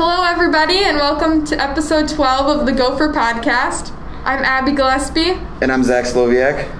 Hello, 0.00 0.22
everybody, 0.22 0.84
and 0.84 0.96
welcome 0.96 1.44
to 1.46 1.60
episode 1.60 2.08
12 2.08 2.60
of 2.60 2.66
the 2.66 2.72
Gopher 2.72 3.08
Podcast. 3.08 3.92
I'm 4.24 4.44
Abbi 4.44 4.70
Gillespie. 4.70 5.32
And 5.60 5.72
I'm 5.72 5.82
Zach 5.82 6.04
Slowiak. 6.04 6.70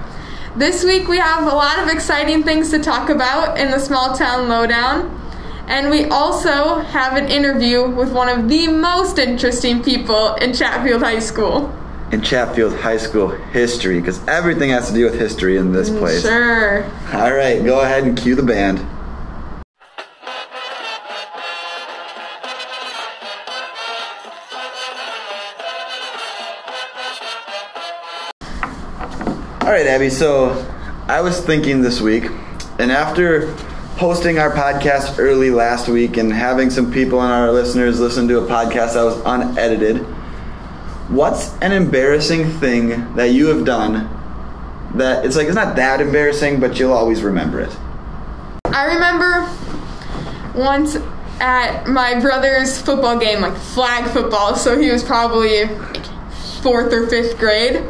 This 0.55 0.85
week 0.85 1.09
we 1.09 1.17
have 1.17 1.43
a 1.43 1.53
lot 1.53 1.79
of 1.79 1.89
exciting 1.89 2.43
things 2.43 2.71
to 2.71 2.79
talk 2.79 3.09
about 3.09 3.59
in 3.59 3.71
the 3.71 3.79
Small 3.79 4.15
Town 4.15 4.47
Lowdown. 4.47 5.19
And 5.67 5.89
we 5.89 6.05
also 6.05 6.75
have 6.79 7.17
an 7.17 7.27
interview 7.27 7.89
with 7.89 8.13
one 8.13 8.29
of 8.29 8.47
the 8.47 8.69
most 8.69 9.19
interesting 9.19 9.83
people 9.83 10.35
in 10.35 10.53
Chatfield 10.53 11.01
High 11.01 11.19
School. 11.19 11.75
In 12.13 12.21
Chatfield 12.21 12.73
High 12.77 12.95
School 12.95 13.27
history, 13.27 13.99
because 13.99 14.25
everything 14.29 14.69
has 14.69 14.87
to 14.87 14.93
do 14.93 15.03
with 15.03 15.19
history 15.19 15.57
in 15.57 15.73
this 15.73 15.89
mm, 15.89 15.99
place. 15.99 16.21
Sure. 16.21 16.85
All 17.11 17.33
right, 17.33 17.61
go 17.65 17.81
ahead 17.81 18.05
and 18.05 18.17
cue 18.17 18.35
the 18.35 18.43
band. 18.43 18.79
All 29.69 29.75
right, 29.75 29.85
Abby. 29.85 30.09
So 30.09 30.65
I 31.07 31.21
was 31.21 31.39
thinking 31.39 31.83
this 31.83 32.01
week, 32.01 32.23
and 32.79 32.91
after 32.91 33.53
posting 33.97 34.39
our 34.39 34.49
podcast 34.49 35.19
early 35.19 35.51
last 35.51 35.87
week 35.87 36.17
and 36.17 36.33
having 36.33 36.71
some 36.71 36.91
people 36.91 37.21
and 37.21 37.31
our 37.31 37.51
listeners 37.51 37.99
listen 37.99 38.27
to 38.29 38.39
a 38.39 38.47
podcast 38.47 38.95
that 38.95 39.03
was 39.03 39.21
unedited, 39.27 39.97
what's 41.11 41.55
an 41.59 41.71
embarrassing 41.71 42.49
thing 42.49 43.13
that 43.13 43.25
you 43.25 43.45
have 43.45 43.63
done 43.63 44.09
that 44.95 45.23
it's 45.23 45.35
like 45.35 45.45
it's 45.45 45.55
not 45.55 45.75
that 45.75 46.01
embarrassing, 46.01 46.59
but 46.59 46.79
you'll 46.79 46.91
always 46.91 47.21
remember 47.21 47.59
it? 47.59 47.77
I 48.65 48.85
remember 48.85 49.47
once 50.59 50.97
at 51.39 51.85
my 51.85 52.19
brother's 52.19 52.81
football 52.81 53.19
game, 53.19 53.41
like 53.41 53.55
flag 53.55 54.09
football, 54.09 54.55
so 54.55 54.79
he 54.79 54.89
was 54.89 55.03
probably 55.03 55.67
fourth 56.63 56.91
or 56.91 57.05
fifth 57.05 57.37
grade 57.37 57.85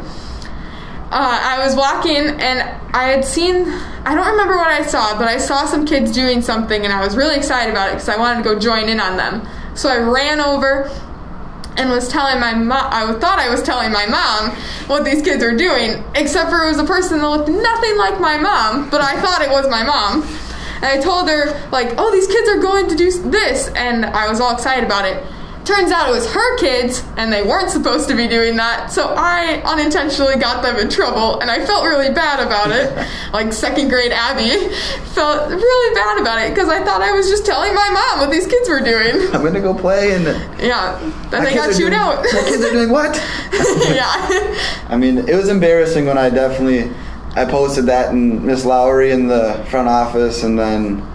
uh, 1.10 1.40
I 1.42 1.64
was 1.64 1.74
walking 1.74 2.16
and 2.16 2.60
I 2.94 3.08
had 3.08 3.24
seen, 3.24 3.68
I 4.04 4.14
don't 4.14 4.28
remember 4.28 4.56
what 4.56 4.68
I 4.68 4.86
saw, 4.86 5.18
but 5.18 5.26
I 5.26 5.38
saw 5.38 5.66
some 5.66 5.84
kids 5.84 6.12
doing 6.12 6.40
something 6.40 6.84
and 6.84 6.92
I 6.92 7.04
was 7.04 7.16
really 7.16 7.36
excited 7.36 7.72
about 7.72 7.88
it 7.88 7.94
because 7.94 8.08
I 8.08 8.16
wanted 8.16 8.44
to 8.44 8.54
go 8.54 8.58
join 8.58 8.88
in 8.88 9.00
on 9.00 9.16
them. 9.16 9.46
So 9.74 9.88
I 9.88 9.98
ran 9.98 10.40
over 10.40 10.88
and 11.76 11.90
was 11.90 12.08
telling 12.08 12.38
my 12.38 12.54
mom, 12.54 12.86
I 12.92 13.12
thought 13.18 13.38
I 13.38 13.48
was 13.48 13.62
telling 13.62 13.90
my 13.90 14.06
mom 14.06 14.50
what 14.86 15.04
these 15.04 15.22
kids 15.22 15.42
were 15.42 15.56
doing, 15.56 16.04
except 16.14 16.50
for 16.50 16.62
it 16.62 16.68
was 16.68 16.78
a 16.78 16.84
person 16.84 17.18
that 17.18 17.28
looked 17.28 17.48
nothing 17.48 17.96
like 17.96 18.20
my 18.20 18.36
mom, 18.38 18.88
but 18.90 19.00
I 19.00 19.20
thought 19.20 19.42
it 19.42 19.50
was 19.50 19.68
my 19.68 19.82
mom. 19.82 20.22
And 20.76 20.86
I 20.86 21.00
told 21.00 21.28
her, 21.28 21.68
like, 21.70 21.94
oh, 21.98 22.10
these 22.10 22.26
kids 22.26 22.48
are 22.48 22.58
going 22.58 22.88
to 22.88 22.94
do 22.94 23.10
this, 23.30 23.68
and 23.68 24.06
I 24.06 24.28
was 24.28 24.40
all 24.40 24.52
excited 24.54 24.84
about 24.84 25.04
it. 25.04 25.22
Turns 25.70 25.92
out 25.92 26.08
it 26.08 26.10
was 26.10 26.26
her 26.32 26.56
kids, 26.58 27.04
and 27.16 27.32
they 27.32 27.44
weren't 27.44 27.70
supposed 27.70 28.08
to 28.08 28.16
be 28.16 28.26
doing 28.26 28.56
that, 28.56 28.90
so 28.90 29.14
I 29.16 29.62
unintentionally 29.64 30.34
got 30.34 30.64
them 30.64 30.76
in 30.78 30.90
trouble, 30.90 31.38
and 31.38 31.48
I 31.48 31.64
felt 31.64 31.84
really 31.84 32.12
bad 32.12 32.44
about 32.44 32.72
it. 32.72 32.90
like 33.32 33.52
second 33.52 33.88
grade 33.88 34.10
Abbi 34.10 34.48
felt 35.14 35.48
really 35.48 35.94
bad 35.94 36.20
about 36.20 36.42
it 36.42 36.52
because 36.52 36.68
I 36.68 36.84
thought 36.84 37.02
I 37.02 37.12
was 37.12 37.28
just 37.28 37.46
telling 37.46 37.72
my 37.72 37.88
mom 37.88 38.18
what 38.18 38.32
these 38.32 38.48
kids 38.48 38.68
were 38.68 38.80
doing. 38.80 39.28
I'm 39.32 39.44
gonna 39.44 39.60
go 39.60 39.72
play, 39.72 40.12
and 40.16 40.24
yeah, 40.60 40.98
then 41.30 41.44
they 41.44 41.54
got 41.54 41.68
chewed 41.68 41.90
doing, 41.90 41.94
out. 41.94 42.24
My 42.24 42.42
kids 42.48 42.64
are 42.64 42.72
doing 42.72 42.90
what? 42.90 43.14
yeah. 43.94 44.82
I 44.88 44.96
mean, 44.98 45.18
it 45.18 45.36
was 45.36 45.48
embarrassing 45.48 46.04
when 46.04 46.18
I 46.18 46.30
definitely 46.30 46.92
I 47.36 47.44
posted 47.44 47.86
that 47.86 48.10
in 48.10 48.44
Miss 48.44 48.64
Lowry 48.64 49.12
in 49.12 49.28
the 49.28 49.64
front 49.70 49.86
office, 49.86 50.42
and 50.42 50.58
then 50.58 51.08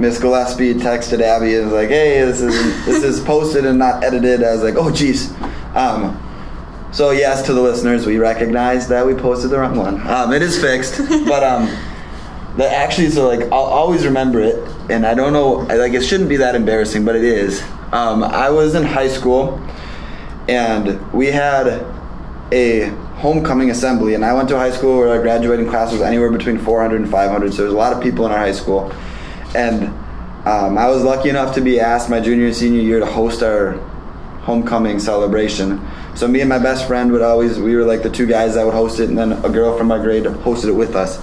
Miss 0.00 0.18
Gillespie 0.18 0.74
texted 0.74 1.20
Abbi 1.20 1.54
and 1.56 1.66
was 1.66 1.74
like, 1.74 1.90
"Hey, 1.90 2.20
this 2.24 2.40
is 2.40 2.86
this 2.86 3.04
is 3.04 3.20
posted 3.20 3.66
and 3.66 3.78
not 3.78 4.02
edited." 4.02 4.42
I 4.42 4.52
was 4.52 4.62
like, 4.62 4.76
"Oh, 4.76 4.90
geez." 4.90 5.30
Um, 5.74 6.18
so 6.90 7.10
yes, 7.10 7.42
to 7.42 7.52
the 7.52 7.60
listeners, 7.60 8.06
we 8.06 8.16
recognize 8.16 8.88
that 8.88 9.04
we 9.06 9.14
posted 9.14 9.50
the 9.50 9.58
wrong 9.58 9.76
one. 9.76 10.00
Um, 10.08 10.32
it 10.32 10.40
is 10.40 10.58
fixed, 10.58 10.98
but 11.26 11.44
um, 11.44 11.66
that 12.56 12.72
actually 12.72 13.10
so 13.10 13.28
like 13.28 13.42
I'll 13.52 13.58
always 13.58 14.06
remember 14.06 14.40
it, 14.40 14.56
and 14.88 15.06
I 15.06 15.12
don't 15.12 15.34
know 15.34 15.52
like 15.52 15.92
it 15.92 16.02
shouldn't 16.02 16.30
be 16.30 16.36
that 16.36 16.54
embarrassing, 16.54 17.04
but 17.04 17.14
it 17.14 17.24
is. 17.24 17.62
Um, 17.92 18.24
I 18.24 18.48
was 18.48 18.74
in 18.74 18.84
high 18.84 19.08
school, 19.08 19.60
and 20.48 21.12
we 21.12 21.26
had 21.26 21.84
a 22.52 22.86
homecoming 23.18 23.70
assembly, 23.70 24.14
and 24.14 24.24
I 24.24 24.32
went 24.32 24.48
to 24.48 24.56
a 24.56 24.58
high 24.58 24.70
school 24.70 24.96
where 24.96 25.10
our 25.10 25.20
graduating 25.20 25.68
class 25.68 25.92
was 25.92 26.00
anywhere 26.00 26.30
between 26.32 26.56
400 26.56 27.02
and 27.02 27.10
500, 27.10 27.52
so 27.52 27.56
there 27.58 27.66
was 27.66 27.74
a 27.74 27.76
lot 27.76 27.92
of 27.92 28.02
people 28.02 28.24
in 28.24 28.32
our 28.32 28.38
high 28.38 28.52
school 28.52 28.90
and 29.54 29.84
um, 30.46 30.78
I 30.78 30.88
was 30.88 31.02
lucky 31.02 31.28
enough 31.28 31.54
to 31.56 31.60
be 31.60 31.80
asked 31.80 32.08
my 32.08 32.20
junior 32.20 32.46
and 32.46 32.56
senior 32.56 32.80
year 32.80 32.98
to 32.98 33.06
host 33.06 33.42
our 33.42 33.72
homecoming 34.42 34.98
celebration. 34.98 35.86
So 36.14 36.26
me 36.26 36.40
and 36.40 36.48
my 36.48 36.58
best 36.58 36.86
friend 36.86 37.12
would 37.12 37.22
always 37.22 37.58
we 37.58 37.76
were 37.76 37.84
like 37.84 38.02
the 38.02 38.10
two 38.10 38.26
guys 38.26 38.54
that 38.54 38.64
would 38.64 38.74
host 38.74 39.00
it, 39.00 39.08
and 39.08 39.18
then 39.18 39.32
a 39.44 39.48
girl 39.48 39.76
from 39.76 39.88
my 39.88 39.98
grade 39.98 40.24
hosted 40.24 40.68
it 40.68 40.72
with 40.72 40.96
us. 40.96 41.22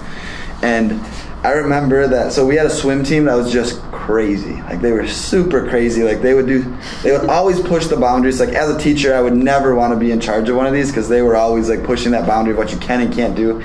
And 0.62 1.00
I 1.44 1.52
remember 1.52 2.08
that. 2.08 2.32
So 2.32 2.46
we 2.46 2.56
had 2.56 2.66
a 2.66 2.70
swim 2.70 3.04
team 3.04 3.24
that 3.26 3.34
was 3.34 3.52
just 3.52 3.80
crazy. 3.92 4.54
Like 4.62 4.80
they 4.80 4.92
were 4.92 5.06
super 5.06 5.68
crazy. 5.68 6.02
Like 6.02 6.22
they 6.22 6.34
would 6.34 6.46
do. 6.46 6.62
They 7.02 7.12
would 7.12 7.28
always 7.28 7.60
push 7.60 7.86
the 7.86 7.96
boundaries. 7.96 8.40
Like 8.40 8.50
as 8.50 8.70
a 8.70 8.78
teacher, 8.78 9.14
I 9.14 9.20
would 9.20 9.36
never 9.36 9.74
want 9.74 9.92
to 9.92 9.98
be 9.98 10.10
in 10.10 10.20
charge 10.20 10.48
of 10.48 10.56
one 10.56 10.66
of 10.66 10.72
these 10.72 10.88
because 10.88 11.08
they 11.08 11.22
were 11.22 11.36
always 11.36 11.68
like 11.68 11.84
pushing 11.84 12.12
that 12.12 12.26
boundary 12.26 12.52
of 12.52 12.58
what 12.58 12.72
you 12.72 12.78
can 12.78 13.00
and 13.00 13.12
can't 13.12 13.36
do. 13.36 13.62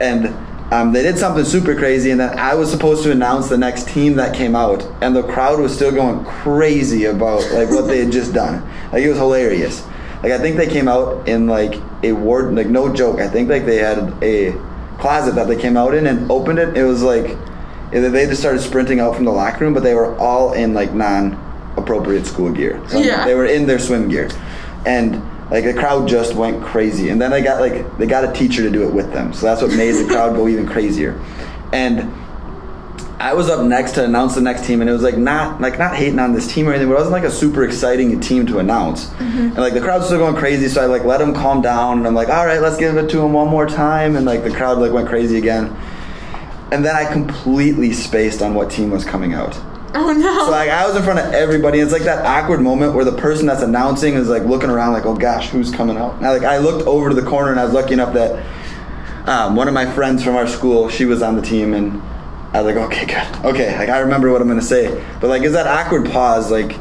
And 0.00 0.34
um, 0.70 0.92
they 0.92 1.02
did 1.02 1.18
something 1.18 1.44
super 1.44 1.74
crazy, 1.74 2.10
and 2.10 2.20
then 2.20 2.38
I 2.38 2.54
was 2.54 2.70
supposed 2.70 3.02
to 3.04 3.10
announce 3.10 3.48
the 3.48 3.56
next 3.56 3.88
team 3.88 4.16
that 4.16 4.36
came 4.36 4.54
out, 4.54 4.82
and 5.00 5.16
the 5.16 5.22
crowd 5.22 5.60
was 5.60 5.74
still 5.74 5.92
going 5.92 6.24
crazy 6.24 7.06
about 7.06 7.40
like 7.52 7.70
what 7.70 7.86
they 7.86 8.04
had 8.04 8.12
just 8.12 8.34
done. 8.34 8.62
Like 8.92 9.02
it 9.02 9.08
was 9.08 9.16
hilarious. 9.16 9.82
Like 10.22 10.32
I 10.32 10.38
think 10.38 10.56
they 10.56 10.68
came 10.68 10.86
out 10.86 11.26
in 11.26 11.46
like 11.46 11.80
a 12.02 12.12
ward, 12.12 12.54
like 12.54 12.66
no 12.66 12.92
joke. 12.92 13.18
I 13.18 13.28
think 13.28 13.48
like 13.48 13.64
they 13.64 13.78
had 13.78 14.12
a 14.22 14.52
closet 14.98 15.36
that 15.36 15.46
they 15.46 15.56
came 15.56 15.76
out 15.76 15.94
in 15.94 16.06
and 16.06 16.30
opened 16.30 16.58
it. 16.58 16.76
It 16.76 16.84
was 16.84 17.02
like 17.02 17.38
they 17.90 18.26
just 18.26 18.40
started 18.40 18.60
sprinting 18.60 19.00
out 19.00 19.14
from 19.14 19.24
the 19.24 19.32
locker 19.32 19.64
room, 19.64 19.72
but 19.72 19.82
they 19.82 19.94
were 19.94 20.18
all 20.18 20.52
in 20.52 20.74
like 20.74 20.92
non-appropriate 20.92 22.26
school 22.26 22.52
gear. 22.52 22.82
So 22.88 22.98
yeah. 22.98 23.24
they 23.24 23.34
were 23.34 23.46
in 23.46 23.66
their 23.66 23.78
swim 23.78 24.10
gear, 24.10 24.28
and 24.84 25.22
like 25.50 25.64
the 25.64 25.74
crowd 25.74 26.08
just 26.08 26.34
went 26.34 26.62
crazy 26.62 27.08
and 27.08 27.20
then 27.20 27.30
they 27.30 27.42
got 27.42 27.60
like 27.60 27.96
they 27.98 28.06
got 28.06 28.24
a 28.24 28.32
teacher 28.32 28.62
to 28.62 28.70
do 28.70 28.86
it 28.86 28.92
with 28.92 29.12
them 29.12 29.32
so 29.32 29.46
that's 29.46 29.62
what 29.62 29.70
made 29.72 29.92
the 29.92 30.06
crowd 30.06 30.34
go 30.34 30.48
even 30.48 30.66
crazier 30.66 31.20
and 31.72 32.12
I 33.20 33.34
was 33.34 33.48
up 33.48 33.66
next 33.66 33.92
to 33.92 34.04
announce 34.04 34.36
the 34.36 34.40
next 34.40 34.64
team, 34.64 34.80
and 34.80 34.88
it 34.88 34.92
was 34.92 35.02
like 35.02 35.16
not 35.16 35.60
like 35.60 35.76
not 35.76 35.96
hating 35.96 36.20
on 36.20 36.34
this 36.34 36.52
team 36.52 36.68
or 36.68 36.70
anything, 36.70 36.88
but 36.88 36.94
it 36.94 36.98
wasn't 36.98 37.14
like 37.14 37.24
a 37.24 37.30
super 37.30 37.64
exciting 37.64 38.18
team 38.20 38.46
to 38.46 38.60
announce. 38.60 39.06
Mm-hmm. 39.06 39.38
And 39.38 39.56
like 39.56 39.74
the 39.74 39.80
crowd's 39.80 40.06
still 40.06 40.18
going 40.18 40.36
crazy, 40.36 40.68
so 40.68 40.82
I 40.82 40.86
like 40.86 41.02
let 41.02 41.18
them 41.18 41.34
calm 41.34 41.60
down, 41.60 41.98
and 41.98 42.06
I'm 42.06 42.14
like, 42.14 42.28
all 42.28 42.46
right, 42.46 42.60
let's 42.60 42.76
give 42.76 42.96
it 42.96 43.10
to 43.10 43.16
them 43.16 43.32
one 43.32 43.48
more 43.48 43.66
time, 43.66 44.14
and 44.14 44.24
like 44.24 44.44
the 44.44 44.52
crowd 44.52 44.78
like 44.78 44.92
went 44.92 45.08
crazy 45.08 45.36
again. 45.36 45.76
And 46.70 46.84
then 46.84 46.94
I 46.94 47.10
completely 47.10 47.92
spaced 47.92 48.40
on 48.40 48.54
what 48.54 48.70
team 48.70 48.90
was 48.90 49.04
coming 49.04 49.34
out. 49.34 49.58
Oh 49.94 50.12
no! 50.12 50.44
So 50.44 50.50
like 50.50 50.68
I 50.68 50.86
was 50.86 50.96
in 50.96 51.02
front 51.02 51.18
of 51.18 51.32
everybody. 51.32 51.78
It's 51.78 51.92
like 51.92 52.02
that 52.02 52.24
awkward 52.24 52.60
moment 52.60 52.94
where 52.94 53.04
the 53.04 53.16
person 53.16 53.46
that's 53.46 53.62
announcing 53.62 54.14
is 54.14 54.28
like 54.28 54.42
looking 54.42 54.68
around, 54.68 54.92
like, 54.92 55.06
"Oh 55.06 55.16
gosh, 55.16 55.48
who's 55.48 55.70
coming 55.70 55.96
out?" 55.96 56.16
And 56.16 56.26
I, 56.26 56.32
like 56.32 56.42
I 56.42 56.58
looked 56.58 56.86
over 56.86 57.08
to 57.08 57.14
the 57.14 57.22
corner, 57.22 57.50
and 57.50 57.58
I 57.58 57.64
was 57.64 57.72
lucky 57.72 57.94
enough 57.94 58.12
that 58.14 58.44
um, 59.28 59.56
one 59.56 59.66
of 59.66 59.74
my 59.74 59.90
friends 59.90 60.22
from 60.22 60.36
our 60.36 60.46
school, 60.46 60.88
she 60.88 61.04
was 61.06 61.22
on 61.22 61.36
the 61.36 61.42
team, 61.42 61.72
and 61.72 62.02
I 62.52 62.60
was 62.60 62.74
like, 62.74 62.84
"Okay, 62.86 63.06
good, 63.06 63.44
okay." 63.46 63.78
Like 63.78 63.88
I 63.88 64.00
remember 64.00 64.30
what 64.30 64.42
I'm 64.42 64.48
gonna 64.48 64.60
say, 64.60 65.02
but 65.20 65.28
like, 65.28 65.42
is 65.42 65.52
that 65.52 65.66
awkward 65.66 66.10
pause? 66.10 66.50
Like, 66.50 66.76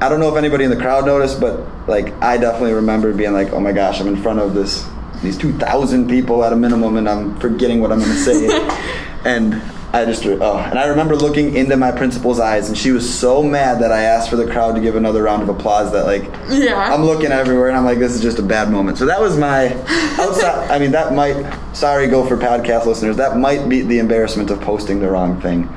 I 0.00 0.08
don't 0.08 0.18
know 0.18 0.30
if 0.30 0.36
anybody 0.36 0.64
in 0.64 0.70
the 0.70 0.76
crowd 0.76 1.04
noticed, 1.04 1.38
but 1.38 1.66
like 1.86 2.14
I 2.22 2.38
definitely 2.38 2.72
remember 2.72 3.12
being 3.12 3.34
like, 3.34 3.52
"Oh 3.52 3.60
my 3.60 3.72
gosh, 3.72 4.00
I'm 4.00 4.08
in 4.08 4.16
front 4.22 4.38
of 4.38 4.54
this." 4.54 4.88
These 5.22 5.38
two 5.38 5.52
thousand 5.58 6.08
people 6.08 6.42
at 6.44 6.52
a 6.52 6.56
minimum, 6.56 6.96
and 6.96 7.08
I'm 7.08 7.38
forgetting 7.38 7.80
what 7.80 7.92
I'm 7.92 8.00
going 8.00 8.10
to 8.10 8.16
say, 8.16 8.48
and 9.24 9.62
I 9.94 10.06
just 10.06 10.24
oh, 10.24 10.56
and 10.56 10.78
I 10.78 10.86
remember 10.86 11.16
looking 11.16 11.54
into 11.54 11.76
my 11.76 11.92
principal's 11.92 12.40
eyes, 12.40 12.68
and 12.68 12.78
she 12.78 12.92
was 12.92 13.06
so 13.12 13.42
mad 13.42 13.82
that 13.82 13.92
I 13.92 14.04
asked 14.04 14.30
for 14.30 14.36
the 14.36 14.50
crowd 14.50 14.74
to 14.74 14.80
give 14.80 14.96
another 14.96 15.22
round 15.22 15.42
of 15.42 15.50
applause. 15.50 15.92
That 15.92 16.06
like, 16.06 16.22
yeah, 16.48 16.94
I'm 16.94 17.04
looking 17.04 17.30
everywhere, 17.30 17.68
and 17.68 17.76
I'm 17.76 17.84
like, 17.84 17.98
this 17.98 18.12
is 18.12 18.22
just 18.22 18.38
a 18.38 18.42
bad 18.42 18.70
moment. 18.70 18.96
So 18.96 19.04
that 19.04 19.20
was 19.20 19.36
my 19.36 19.74
outside. 20.18 20.70
I 20.70 20.78
mean, 20.78 20.92
that 20.92 21.12
might. 21.12 21.36
Sorry, 21.74 22.06
Gopher 22.06 22.38
podcast 22.38 22.86
listeners. 22.86 23.18
That 23.18 23.36
might 23.36 23.68
be 23.68 23.82
the 23.82 23.98
embarrassment 23.98 24.50
of 24.50 24.62
posting 24.62 24.98
the 24.98 25.10
wrong 25.10 25.38
thing, 25.42 25.68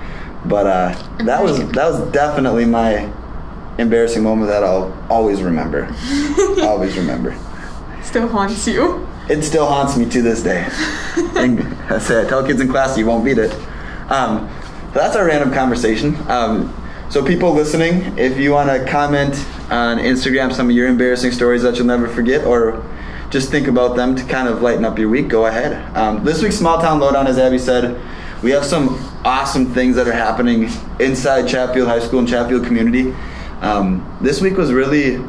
but 0.45 0.65
uh, 0.65 1.25
that 1.25 1.43
was 1.43 1.59
that 1.71 1.91
was 1.91 2.11
definitely 2.13 2.63
my 2.63 3.11
embarrassing 3.77 4.23
moment 4.23 4.49
that 4.49 4.63
I'll 4.63 4.97
always 5.09 5.43
remember. 5.43 5.93
always 6.61 6.97
remember. 6.97 7.37
Still 8.01 8.29
haunts 8.29 8.65
you. 8.65 9.05
It 9.27 9.41
still 9.41 9.65
haunts 9.65 9.97
me 9.97 10.07
to 10.09 10.21
this 10.21 10.41
day. 10.41 10.65
and 11.35 11.61
I 11.91 11.97
say, 11.99 12.25
I 12.25 12.29
tell 12.29 12.45
kids 12.45 12.61
in 12.61 12.69
class, 12.69 12.97
you 12.97 13.05
won't 13.07 13.25
beat 13.25 13.39
it. 13.39 13.51
Um, 14.09 14.49
that's 14.93 15.15
our 15.15 15.25
random 15.25 15.51
conversation. 15.53 16.15
Um, 16.29 16.73
so 17.09 17.23
people 17.23 17.53
listening, 17.53 18.17
if 18.17 18.37
you 18.37 18.51
want 18.51 18.69
to 18.69 18.89
comment 18.89 19.35
on 19.71 19.97
Instagram 19.97 20.53
some 20.53 20.69
of 20.69 20.75
your 20.75 20.87
embarrassing 20.87 21.31
stories 21.31 21.61
that 21.63 21.77
you'll 21.77 21.87
never 21.87 22.07
forget, 22.07 22.45
or 22.45 22.83
just 23.29 23.51
think 23.51 23.67
about 23.67 23.95
them 23.95 24.15
to 24.15 24.23
kind 24.25 24.47
of 24.47 24.61
lighten 24.61 24.85
up 24.85 24.97
your 24.97 25.09
week, 25.09 25.27
go 25.27 25.45
ahead. 25.45 25.95
Um, 25.95 26.23
this 26.23 26.41
week's 26.41 26.57
Small 26.57 26.79
Town 26.79 26.99
Lowdown, 26.99 27.27
as 27.27 27.37
Abbi 27.37 27.57
said, 27.57 28.01
we 28.41 28.51
have 28.51 28.65
some 28.65 28.89
awesome 29.25 29.73
things 29.73 29.95
that 29.95 30.07
are 30.07 30.13
happening 30.13 30.69
inside 30.99 31.47
Chatfield 31.47 31.87
High 31.87 31.99
School 31.99 32.19
and 32.19 32.27
Chatfield 32.27 32.65
community. 32.65 33.11
Um, 33.61 34.17
this 34.21 34.41
week 34.41 34.57
was 34.57 34.71
really 34.71 35.23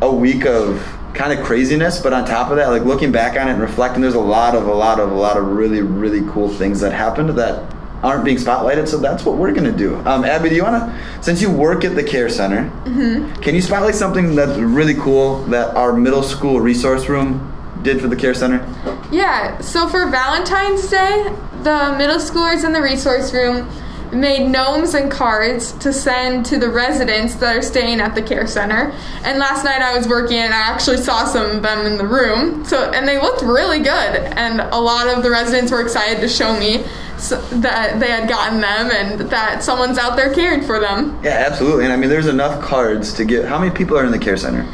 a 0.00 0.10
week 0.10 0.46
of 0.46 0.97
kind 1.14 1.36
of 1.36 1.44
craziness, 1.44 2.00
but 2.00 2.12
on 2.12 2.24
top 2.24 2.50
of 2.50 2.56
that, 2.56 2.68
like 2.68 2.82
looking 2.82 3.12
back 3.12 3.38
on 3.38 3.48
it 3.48 3.52
and 3.52 3.60
reflecting, 3.60 4.02
there's 4.02 4.14
a 4.14 4.20
lot 4.20 4.54
of 4.54 4.66
a 4.66 4.74
lot 4.74 5.00
of 5.00 5.10
a 5.10 5.14
lot 5.14 5.36
of 5.36 5.46
really 5.46 5.82
really 5.82 6.20
cool 6.32 6.48
things 6.48 6.80
that 6.80 6.92
happened 6.92 7.30
that 7.30 7.74
aren't 8.02 8.24
being 8.24 8.36
spotlighted. 8.36 8.88
So 8.88 8.98
that's 8.98 9.24
what 9.24 9.36
we're 9.36 9.52
gonna 9.52 9.72
do. 9.72 9.96
Um, 10.06 10.24
Abbi, 10.24 10.48
do 10.48 10.54
you 10.54 10.62
wanna, 10.62 10.96
since 11.20 11.42
you 11.42 11.50
work 11.50 11.84
at 11.84 11.94
the 11.94 12.02
care 12.02 12.28
center, 12.28 12.70
mm-hmm. 12.84 13.32
can 13.42 13.54
you 13.54 13.62
spotlight 13.62 13.94
something 13.94 14.34
that's 14.34 14.58
really 14.58 14.94
cool 14.94 15.42
that 15.44 15.74
our 15.74 15.92
middle 15.92 16.22
school 16.22 16.60
resource 16.60 17.08
room 17.08 17.52
did 17.82 18.00
for 18.00 18.08
the 18.08 18.16
care 18.16 18.34
center? 18.34 18.64
Yeah, 19.10 19.60
so 19.60 19.88
for 19.88 20.06
Valentine's 20.10 20.88
Day, 20.88 21.24
the 21.62 21.94
middle 21.98 22.18
schoolers 22.18 22.64
in 22.64 22.72
the 22.72 22.82
resource 22.82 23.32
room 23.32 23.68
made 24.12 24.48
gnomes 24.48 24.94
and 24.94 25.10
cards 25.10 25.72
to 25.72 25.92
send 25.92 26.46
to 26.46 26.58
the 26.58 26.68
residents 26.68 27.34
that 27.36 27.56
are 27.56 27.62
staying 27.62 28.00
at 28.00 28.14
the 28.14 28.22
care 28.22 28.46
center. 28.46 28.92
And 29.24 29.38
last 29.38 29.64
night 29.64 29.82
I 29.82 29.96
was 29.96 30.08
working 30.08 30.38
and 30.38 30.52
I 30.52 30.60
actually 30.60 30.98
saw 30.98 31.24
some 31.24 31.56
of 31.56 31.62
them 31.62 31.86
in 31.86 31.98
the 31.98 32.06
room. 32.06 32.64
So 32.64 32.90
and 32.90 33.06
they 33.06 33.20
looked 33.20 33.42
really 33.42 33.78
good 33.78 33.88
and 33.88 34.60
a 34.60 34.78
lot 34.78 35.08
of 35.08 35.22
the 35.22 35.30
residents 35.30 35.70
were 35.72 35.80
excited 35.80 36.20
to 36.20 36.28
show 36.28 36.58
me 36.58 36.84
so, 37.18 37.40
that 37.60 37.98
they 38.00 38.10
had 38.10 38.28
gotten 38.28 38.60
them 38.60 38.90
and 38.90 39.20
that 39.30 39.62
someone's 39.62 39.98
out 39.98 40.16
there 40.16 40.32
caring 40.32 40.62
for 40.62 40.78
them. 40.80 41.18
Yeah, 41.22 41.44
absolutely. 41.48 41.84
And 41.84 41.92
I 41.92 41.96
mean, 41.96 42.10
there's 42.10 42.28
enough 42.28 42.62
cards 42.62 43.12
to 43.14 43.24
get. 43.24 43.44
How 43.44 43.58
many 43.58 43.74
people 43.74 43.98
are 43.98 44.04
in 44.04 44.12
the 44.12 44.18
care 44.18 44.36
center? 44.36 44.66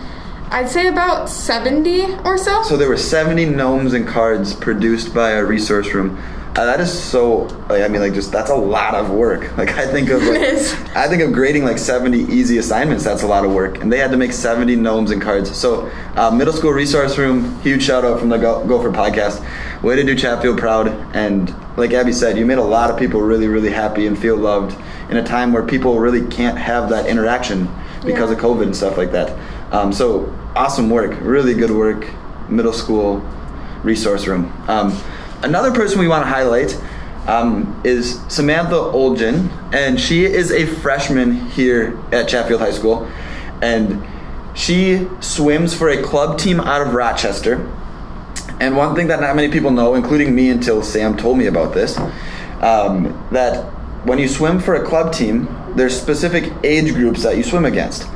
I'd 0.51 0.69
say 0.69 0.89
about 0.89 1.29
70 1.29 2.19
or 2.25 2.39
so. 2.39 2.63
So 2.63 2.77
there 2.77 2.89
were 2.89 2.97
70 2.97 3.47
gnomes 3.47 3.93
and 3.93 4.07
cards 4.07 4.55
produced 4.55 5.13
by 5.15 5.31
a 5.31 5.45
resource 5.45 5.93
room. 5.93 6.23
Uh, 6.57 6.65
that 6.67 6.79
is 6.81 6.93
so. 6.93 7.43
Like, 7.69 7.83
I 7.83 7.89
mean, 7.89 8.01
like 8.01 8.15
just 8.15 8.31
that's 8.31 8.51
a 8.51 8.55
lot 8.55 8.95
of 8.95 9.11
work. 9.11 9.51
Like 9.59 9.71
I 9.77 9.87
think 9.87 10.09
of, 10.11 10.23
like, 10.23 10.97
I 10.97 11.09
think 11.09 11.23
of 11.23 11.33
grading 11.33 11.65
like 11.65 11.79
70 11.79 12.17
easy 12.33 12.59
assignments. 12.59 13.03
That's 13.03 13.23
a 13.25 13.27
lot 13.27 13.45
of 13.45 13.53
work, 13.53 13.79
and 13.81 13.93
they 13.93 13.99
had 13.99 14.13
to 14.13 14.17
make 14.17 14.33
70 14.33 14.77
gnomes 14.77 15.11
and 15.11 15.21
cards. 15.21 15.55
So 15.57 15.91
uh, 16.15 16.31
middle 16.31 16.53
school 16.53 16.71
resource 16.71 17.19
room. 17.19 17.61
Huge 17.63 17.83
shout 17.83 18.05
out 18.05 18.21
from 18.21 18.29
the 18.29 18.39
Go- 18.39 18.65
Gopher 18.67 18.91
podcast. 18.93 19.43
Way 19.83 19.97
to 19.97 20.05
do 20.05 20.15
Chatfield 20.15 20.59
proud. 20.59 20.87
And 21.15 21.53
like 21.77 21.93
Abbi 21.93 22.13
said, 22.13 22.39
you 22.39 22.47
made 22.47 22.59
a 22.59 22.63
lot 22.63 22.89
of 22.91 22.97
people 22.97 23.21
really, 23.21 23.49
really 23.49 23.71
happy 23.71 24.07
and 24.07 24.17
feel 24.17 24.37
loved 24.37 24.79
in 25.11 25.17
a 25.17 25.25
time 25.25 25.53
where 25.53 25.65
people 25.67 25.99
really 25.99 26.25
can't 26.29 26.57
have 26.57 26.89
that 26.91 27.07
interaction 27.07 27.69
because 28.05 28.31
Yeah. 28.31 28.37
of 28.37 28.43
COVID 28.43 28.63
and 28.63 28.77
stuff 28.77 28.97
like 28.97 29.11
that. 29.11 29.37
Um, 29.73 29.93
so 29.93 30.33
awesome 30.55 30.89
work, 30.89 31.17
really 31.21 31.55
good 31.55 31.73
work, 31.73 32.07
middle 32.49 32.73
school 32.73 33.21
resource 33.83 34.27
room. 34.29 34.53
Um, 34.69 34.97
another 35.45 35.73
person 35.73 36.01
we 36.01 36.09
want 36.09 36.25
to 36.25 36.29
highlight 36.29 36.77
um, 37.27 37.81
is 37.85 38.21
Samantha 38.29 38.75
Olgin, 38.75 39.51
and 39.73 40.01
she 40.01 40.25
is 40.25 40.51
a 40.51 40.67
freshman 40.67 41.47
here 41.51 41.99
at 42.13 42.29
Chatfield 42.29 42.61
High 42.61 42.73
School, 42.73 43.11
and 43.63 44.05
she 44.55 45.07
swims 45.21 45.75
for 45.75 45.89
a 45.91 46.03
club 46.03 46.39
team 46.39 46.61
out 46.61 46.87
of 46.87 46.95
Rochester. 46.95 47.71
And 48.61 48.77
one 48.77 48.95
thing 48.95 49.09
that 49.09 49.21
not 49.21 49.37
many 49.37 49.51
people 49.51 49.71
know, 49.71 49.95
including 49.95 50.35
me 50.35 50.51
until 50.51 50.83
Sam 50.83 51.17
told 51.17 51.39
me 51.39 51.47
about 51.47 51.75
this, 51.75 51.99
um, 52.61 53.27
that 53.33 53.65
when 54.05 54.19
you 54.19 54.29
swim 54.29 54.61
for 54.61 54.75
a 54.75 54.85
club 54.85 55.13
team, 55.13 55.49
there's 55.77 55.99
specific 56.01 56.53
age 56.63 56.95
groups 56.95 57.23
that 57.23 57.37
you 57.37 57.43
swim 57.43 57.65
against. 57.65 58.07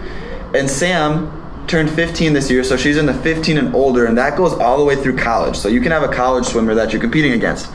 And 0.54 0.70
Sam 0.70 1.47
turned 1.68 1.90
15 1.90 2.32
this 2.32 2.50
year, 2.50 2.64
so 2.64 2.76
she's 2.76 2.96
in 2.96 3.06
the 3.06 3.14
15 3.14 3.58
and 3.58 3.74
older, 3.74 4.06
and 4.06 4.16
that 4.18 4.36
goes 4.36 4.52
all 4.54 4.78
the 4.78 4.84
way 4.84 4.96
through 4.96 5.16
college. 5.16 5.56
So 5.56 5.68
you 5.68 5.80
can 5.80 5.92
have 5.92 6.02
a 6.02 6.08
college 6.08 6.46
swimmer 6.46 6.74
that 6.74 6.92
you're 6.92 7.00
competing 7.00 7.32
against. 7.32 7.70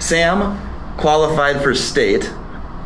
Sam 0.00 0.58
qualified 0.96 1.62
for 1.62 1.74
state 1.74 2.30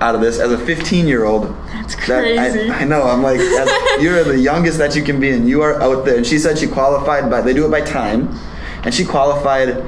out 0.00 0.14
of 0.14 0.20
this 0.20 0.38
as 0.38 0.52
a 0.52 0.58
15 0.58 1.08
year 1.08 1.24
old. 1.24 1.48
That's 1.72 1.94
crazy. 1.94 2.70
I, 2.70 2.80
I 2.80 2.84
know. 2.84 3.02
I'm 3.02 3.22
like, 3.22 3.40
as, 3.40 3.68
you're 4.02 4.22
the 4.22 4.38
youngest 4.38 4.78
that 4.78 4.94
you 4.94 5.02
can 5.02 5.18
be, 5.18 5.30
and 5.30 5.48
you 5.48 5.62
are 5.62 5.80
out 5.82 6.04
there. 6.04 6.16
And 6.16 6.26
she 6.26 6.38
said 6.38 6.58
she 6.58 6.68
qualified 6.68 7.30
by. 7.30 7.40
They 7.40 7.54
do 7.54 7.66
it 7.66 7.70
by 7.70 7.80
time, 7.80 8.28
and 8.84 8.94
she 8.94 9.04
qualified 9.04 9.84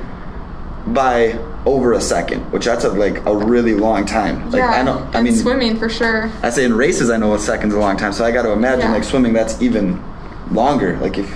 by 0.87 1.39
over 1.67 1.93
a 1.93 2.01
second, 2.01 2.51
which 2.53 2.65
that's 2.65 2.85
a, 2.85 2.89
like 2.89 3.25
a 3.27 3.37
really 3.37 3.75
long 3.75 4.07
time. 4.07 4.51
Like 4.51 4.61
yeah, 4.61 4.71
I 4.71 4.83
know. 4.83 5.09
I 5.13 5.23
mean, 5.23 5.37
swimming 5.37 5.77
for 5.79 5.89
sure. 5.91 6.31
I 6.43 6.51
say 6.51 6.65
in 6.65 6.75
races, 6.75 7.11
I 7.11 7.19
know 7.19 7.35
a 7.35 7.39
second's 7.39 7.75
a 7.75 7.79
long 7.79 7.97
time. 7.99 8.13
So 8.13 8.25
I 8.25 8.31
got 8.33 8.43
to 8.43 8.53
imagine 8.53 8.87
Yeah. 8.87 8.95
like 8.95 9.05
swimming, 9.05 9.35
that's 9.35 9.61
even 9.61 10.03
longer. 10.51 10.97
Like 10.99 11.19
if, 11.19 11.31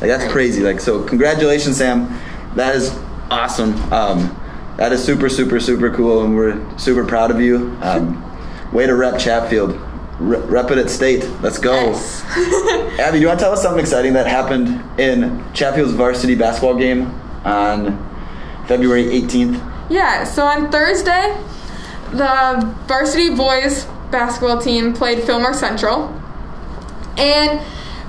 like 0.00 0.08
that's 0.08 0.30
crazy. 0.30 0.62
Like 0.62 0.80
so, 0.80 1.02
congratulations, 1.04 1.76
Sam. 1.76 2.18
That 2.54 2.76
is 2.76 2.96
awesome. 3.30 3.74
Um, 3.92 4.34
that 4.76 4.92
is 4.92 5.02
super, 5.02 5.28
super, 5.28 5.58
super 5.58 5.90
cool, 5.90 6.24
and 6.24 6.36
we're 6.36 6.78
super 6.78 7.04
proud 7.04 7.30
of 7.30 7.40
you. 7.40 7.76
Um, 7.82 8.24
way 8.72 8.86
to 8.86 8.94
rep 8.94 9.18
Chatfield. 9.18 9.78
Re- 10.20 10.40
rep 10.40 10.70
it 10.70 10.78
at 10.78 10.90
state. 10.90 11.28
Let's 11.42 11.58
go. 11.58 11.74
Yes. 11.74 12.24
Abbi, 13.00 13.12
do 13.12 13.18
you 13.20 13.26
want 13.26 13.38
to 13.38 13.44
tell 13.44 13.52
us 13.52 13.62
something 13.62 13.80
exciting 13.80 14.12
that 14.14 14.26
happened 14.26 15.00
in 15.00 15.44
Chatfield's 15.52 15.92
varsity 15.92 16.34
basketball 16.34 16.76
game 16.76 17.06
on 17.44 17.96
February 18.66 19.04
18th? 19.04 19.90
Yeah, 19.90 20.24
so 20.24 20.44
on 20.44 20.70
Thursday, 20.70 21.36
the 22.10 22.74
varsity 22.86 23.34
boys 23.34 23.86
basketball 24.10 24.60
team 24.60 24.92
played 24.92 25.22
Fillmore 25.22 25.54
Central. 25.54 26.14
And 27.16 27.60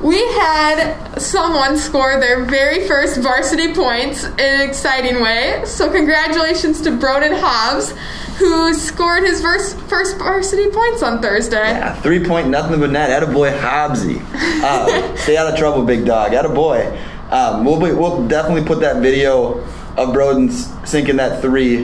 we 0.01 0.17
had 0.33 1.17
someone 1.17 1.77
score 1.77 2.19
their 2.19 2.45
very 2.45 2.87
first 2.87 3.19
varsity 3.19 3.73
points 3.73 4.23
in 4.23 4.39
an 4.39 4.61
exciting 4.61 5.21
way. 5.21 5.61
So, 5.65 5.91
congratulations 5.91 6.81
to 6.81 6.91
Broden 6.91 7.37
Hobbs, 7.39 7.93
who 8.37 8.73
scored 8.73 9.23
his 9.23 9.41
first, 9.41 9.77
first 9.81 10.17
varsity 10.17 10.69
points 10.71 11.03
on 11.03 11.21
Thursday. 11.21 11.71
Yeah, 11.71 11.93
three 12.01 12.23
point, 12.25 12.47
nothing 12.49 12.79
but 12.79 12.91
net. 12.91 13.09
Attaboy 13.21 13.57
Hobbsy. 13.59 14.21
Uh, 14.63 15.15
stay 15.17 15.35
out 15.35 15.51
of 15.51 15.57
trouble, 15.59 15.83
big 15.83 16.05
dog. 16.05 16.31
Attaboy. 16.31 16.97
Um, 17.31 17.65
we'll, 17.65 17.79
be, 17.79 17.91
we'll 17.93 18.27
definitely 18.27 18.63
put 18.65 18.79
that 18.79 19.01
video 19.01 19.59
of 19.97 20.15
Broden 20.15 20.49
sinking 20.87 21.17
that 21.17 21.41
three 21.41 21.83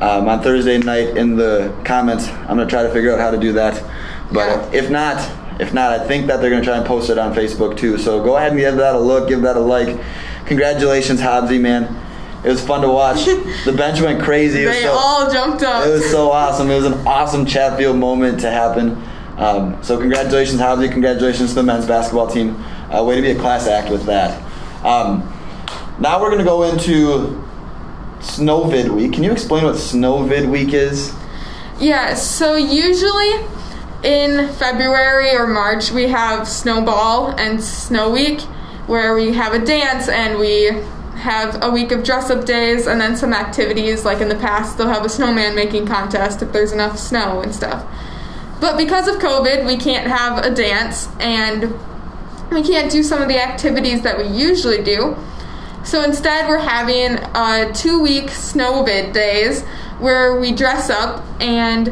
um, 0.00 0.28
on 0.28 0.42
Thursday 0.42 0.78
night 0.78 1.16
in 1.16 1.36
the 1.36 1.74
comments. 1.84 2.28
I'm 2.28 2.56
going 2.56 2.66
to 2.66 2.66
try 2.66 2.82
to 2.84 2.90
figure 2.90 3.12
out 3.12 3.18
how 3.18 3.32
to 3.32 3.36
do 3.38 3.52
that. 3.54 3.82
But 4.32 4.72
Yeah. 4.72 4.78
if 4.84 4.90
not, 4.90 5.16
if 5.58 5.72
not, 5.72 5.92
I 5.92 6.06
think 6.06 6.26
that 6.26 6.40
they're 6.40 6.50
going 6.50 6.62
to 6.62 6.66
try 6.66 6.76
and 6.76 6.86
post 6.86 7.10
it 7.10 7.18
on 7.18 7.34
Facebook 7.34 7.76
too. 7.76 7.98
So 7.98 8.22
go 8.22 8.36
ahead 8.36 8.52
and 8.52 8.60
give 8.60 8.76
that 8.76 8.94
a 8.94 8.98
look, 8.98 9.28
give 9.28 9.42
that 9.42 9.56
a 9.56 9.60
like. 9.60 9.98
Congratulations, 10.46 11.20
Hobbsy, 11.20 11.60
man. 11.60 12.02
It 12.44 12.50
was 12.50 12.64
fun 12.64 12.82
to 12.82 12.88
watch. 12.88 13.24
the 13.64 13.74
bench 13.76 14.00
went 14.00 14.22
crazy. 14.22 14.64
They 14.64 14.82
so- 14.82 14.92
all 14.92 15.30
jumped 15.30 15.62
up. 15.62 15.86
it 15.86 15.90
was 15.90 16.10
so 16.10 16.30
awesome. 16.30 16.70
It 16.70 16.76
was 16.76 16.84
an 16.84 17.06
awesome 17.06 17.46
Chatfield 17.46 17.96
moment 17.96 18.40
to 18.40 18.50
happen. 18.50 19.02
Um, 19.36 19.82
so 19.82 19.98
congratulations, 19.98 20.60
Hobbsy. 20.60 20.90
Congratulations 20.90 21.50
to 21.50 21.56
the 21.56 21.62
men's 21.62 21.86
basketball 21.86 22.28
team. 22.28 22.56
Uh, 22.90 23.02
way 23.02 23.16
to 23.16 23.22
be 23.22 23.30
a 23.30 23.38
class 23.38 23.66
act 23.66 23.90
with 23.90 24.04
that. 24.04 24.40
Um, 24.84 25.32
now 25.98 26.20
we're 26.20 26.30
going 26.30 26.38
to 26.38 26.44
go 26.44 26.62
into 26.62 27.42
Snowvid 28.20 28.90
Week. 28.90 29.12
Can 29.12 29.24
you 29.24 29.32
explain 29.32 29.64
what 29.64 29.74
Snowvid 29.74 30.48
Week 30.48 30.72
is? 30.72 31.12
Yeah, 31.80 32.14
so 32.14 32.54
usually 32.56 33.32
in 34.06 34.48
February 34.54 35.34
or 35.34 35.48
March 35.48 35.90
we 35.90 36.06
have 36.06 36.46
Snowball 36.46 37.30
and 37.40 37.60
Snow 37.60 38.08
Week 38.08 38.40
where 38.86 39.16
we 39.16 39.32
have 39.32 39.52
a 39.52 39.58
dance 39.58 40.08
and 40.08 40.38
we 40.38 40.66
have 41.16 41.60
a 41.60 41.68
week 41.68 41.90
of 41.90 42.04
dress 42.04 42.30
up 42.30 42.44
days 42.44 42.86
and 42.86 43.00
then 43.00 43.16
some 43.16 43.32
activities 43.32 44.04
like 44.04 44.20
in 44.20 44.28
the 44.28 44.36
past 44.36 44.78
they'll 44.78 44.86
have 44.86 45.04
a 45.04 45.08
snowman 45.08 45.56
making 45.56 45.86
contest 45.86 46.40
if 46.40 46.52
there's 46.52 46.70
enough 46.70 46.96
snow 46.96 47.40
and 47.40 47.52
stuff. 47.52 47.84
But 48.60 48.76
because 48.78 49.08
of 49.08 49.16
COVID, 49.16 49.66
we 49.66 49.76
can't 49.76 50.06
have 50.06 50.44
a 50.44 50.54
dance 50.54 51.08
and 51.18 51.74
we 52.52 52.62
can't 52.62 52.92
do 52.92 53.02
some 53.02 53.20
of 53.20 53.26
the 53.26 53.42
activities 53.42 54.02
that 54.02 54.16
we 54.16 54.28
usually 54.28 54.84
do. 54.84 55.16
So 55.84 56.04
instead, 56.04 56.48
we're 56.48 56.58
having 56.58 57.18
uh, 57.34 57.72
two 57.72 58.00
week 58.00 58.30
snowvid 58.30 59.12
days 59.12 59.64
where 59.98 60.38
we 60.38 60.52
dress 60.52 60.90
up 60.90 61.24
and 61.40 61.88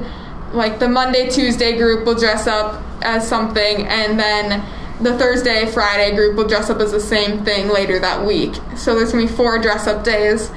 like 0.54 0.78
the 0.78 0.88
Monday, 0.88 1.28
Tuesday 1.28 1.76
group 1.76 2.06
will 2.06 2.14
dress 2.14 2.46
up 2.46 2.82
as 3.02 3.26
something, 3.26 3.86
and 3.86 4.18
then 4.18 4.64
the 5.00 5.18
Thursday, 5.18 5.70
Friday 5.70 6.14
group 6.14 6.36
will 6.36 6.46
dress 6.46 6.70
up 6.70 6.80
as 6.80 6.92
the 6.92 7.00
same 7.00 7.44
thing 7.44 7.68
later 7.68 7.98
that 7.98 8.24
week. 8.24 8.54
So 8.76 8.94
there's 8.94 9.12
gonna 9.12 9.26
be 9.26 9.32
four 9.32 9.58
dress 9.58 9.86
up 9.86 10.04
days 10.04 10.50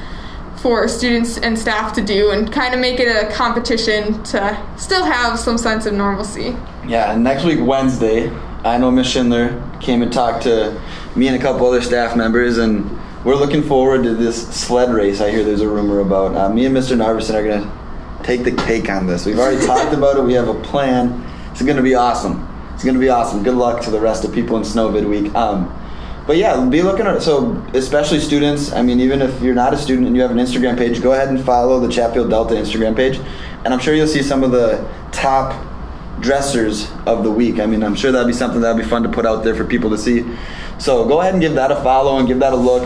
for 0.58 0.88
students 0.88 1.38
and 1.38 1.58
staff 1.58 1.94
to 1.94 2.02
do 2.02 2.32
and 2.32 2.52
kind 2.52 2.74
of 2.74 2.80
make 2.80 3.00
it 3.00 3.08
a 3.08 3.32
competition 3.34 4.22
to 4.24 4.74
still 4.78 5.06
have 5.06 5.40
some 5.40 5.58
sense 5.58 5.86
of 5.86 5.94
normalcy. 5.94 6.56
Yeah, 6.88 7.14
and 7.14 7.24
next 7.24 7.44
week, 7.44 7.60
Wednesday, 7.62 8.30
I 8.64 8.78
know 8.78 8.90
Miss 8.92 9.08
Schindler 9.08 9.62
came 9.80 10.02
and 10.02 10.12
talked 10.12 10.44
to 10.44 10.80
me 11.16 11.28
and 11.28 11.36
a 11.36 11.40
couple 11.40 11.68
other 11.68 11.82
staff 11.82 12.16
members, 12.16 12.58
and 12.58 12.90
we're 13.24 13.36
looking 13.36 13.64
forward 13.64 14.04
to 14.04 14.14
this 14.16 14.48
sled 14.50 14.94
race 14.94 15.22
I 15.22 15.32
hear 15.32 15.44
there's 15.44 15.62
a 15.62 15.70
rumor 15.70 16.00
about. 16.00 16.36
Uh, 16.36 16.50
me 16.54 16.66
and 16.66 16.76
Mr. 16.76 16.96
Narvison 16.96 17.36
are 17.36 17.44
going 17.44 17.64
to 17.64 17.77
take 18.28 18.44
the 18.44 18.52
cake 18.52 18.90
on 18.90 19.08
this. 19.08 19.26
We've 19.26 19.40
already 19.40 19.66
talked 19.66 19.94
about 19.94 20.18
it, 20.18 20.24
we 20.24 20.34
have 20.34 20.50
a 20.50 20.62
plan. 20.62 21.24
It's 21.52 21.62
going 21.62 21.78
to 21.78 21.84
be 21.84 21.96
awesome. 21.96 22.46
It's 22.74 22.84
going 22.84 22.94
to 22.94 23.00
be 23.00 23.08
awesome. 23.08 23.42
Good 23.42 23.56
luck 23.56 23.82
to 23.84 23.90
the 23.90 24.02
rest 24.02 24.26
of 24.26 24.34
people 24.34 24.58
in 24.58 24.64
Snowvid 24.64 25.08
Week. 25.10 25.34
Um, 25.34 25.74
but 26.28 26.36
yeah, 26.36 26.64
be 26.66 26.82
looking 26.82 27.08
at 27.08 27.22
so 27.22 27.54
especially 27.74 28.20
students. 28.20 28.74
I 28.74 28.82
mean, 28.82 29.00
even 29.00 29.22
if 29.22 29.42
you're 29.42 29.56
not 29.56 29.74
a 29.74 29.78
student 29.78 30.08
and 30.08 30.16
you 30.16 30.22
have 30.22 30.32
an 30.32 30.38
Instagram 30.38 30.78
page, 30.78 31.02
go 31.02 31.14
ahead 31.14 31.30
and 31.30 31.42
follow 31.42 31.80
the 31.80 31.88
Chatfield 31.88 32.30
Delta 32.30 32.54
Instagram 32.54 32.98
page, 32.98 33.18
and 33.64 33.74
I'm 33.74 33.80
sure 33.80 33.96
you'll 33.96 34.08
see 34.08 34.22
some 34.22 34.44
of 34.44 34.52
the 34.52 34.86
top 35.14 35.66
dressers 36.20 36.92
of 37.06 37.24
the 37.24 37.32
week. 37.32 37.62
I 37.62 37.66
mean, 37.66 37.82
I'm 37.82 37.96
sure 37.96 38.12
that'd 38.12 38.28
be 38.28 38.34
something 38.34 38.60
that'd 38.60 38.82
be 38.82 38.88
fun 38.88 39.04
to 39.04 39.10
put 39.10 39.26
out 39.26 39.46
there 39.46 39.56
for 39.56 39.64
people 39.64 39.90
to 39.92 39.98
see. 39.98 40.26
So 40.80 41.08
go 41.08 41.22
ahead 41.22 41.34
and 41.34 41.42
give 41.42 41.56
that 41.56 41.72
a 41.72 41.78
follow 41.78 42.18
and 42.18 42.28
give 42.28 42.40
that 42.40 42.52
a 42.52 42.58
look. 42.58 42.84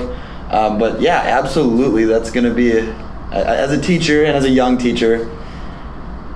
Um, 0.51 0.77
but 0.77 1.01
yeah, 1.01 1.17
absolutely, 1.17 2.05
that's 2.05 2.29
going 2.29 2.43
to 2.43 2.53
be 2.53 2.93
as 3.31 3.71
a 3.71 3.81
teacher 3.81 4.25
and 4.25 4.35
as 4.35 4.45
a 4.45 4.49
young 4.49 4.77
teacher. 4.77 5.29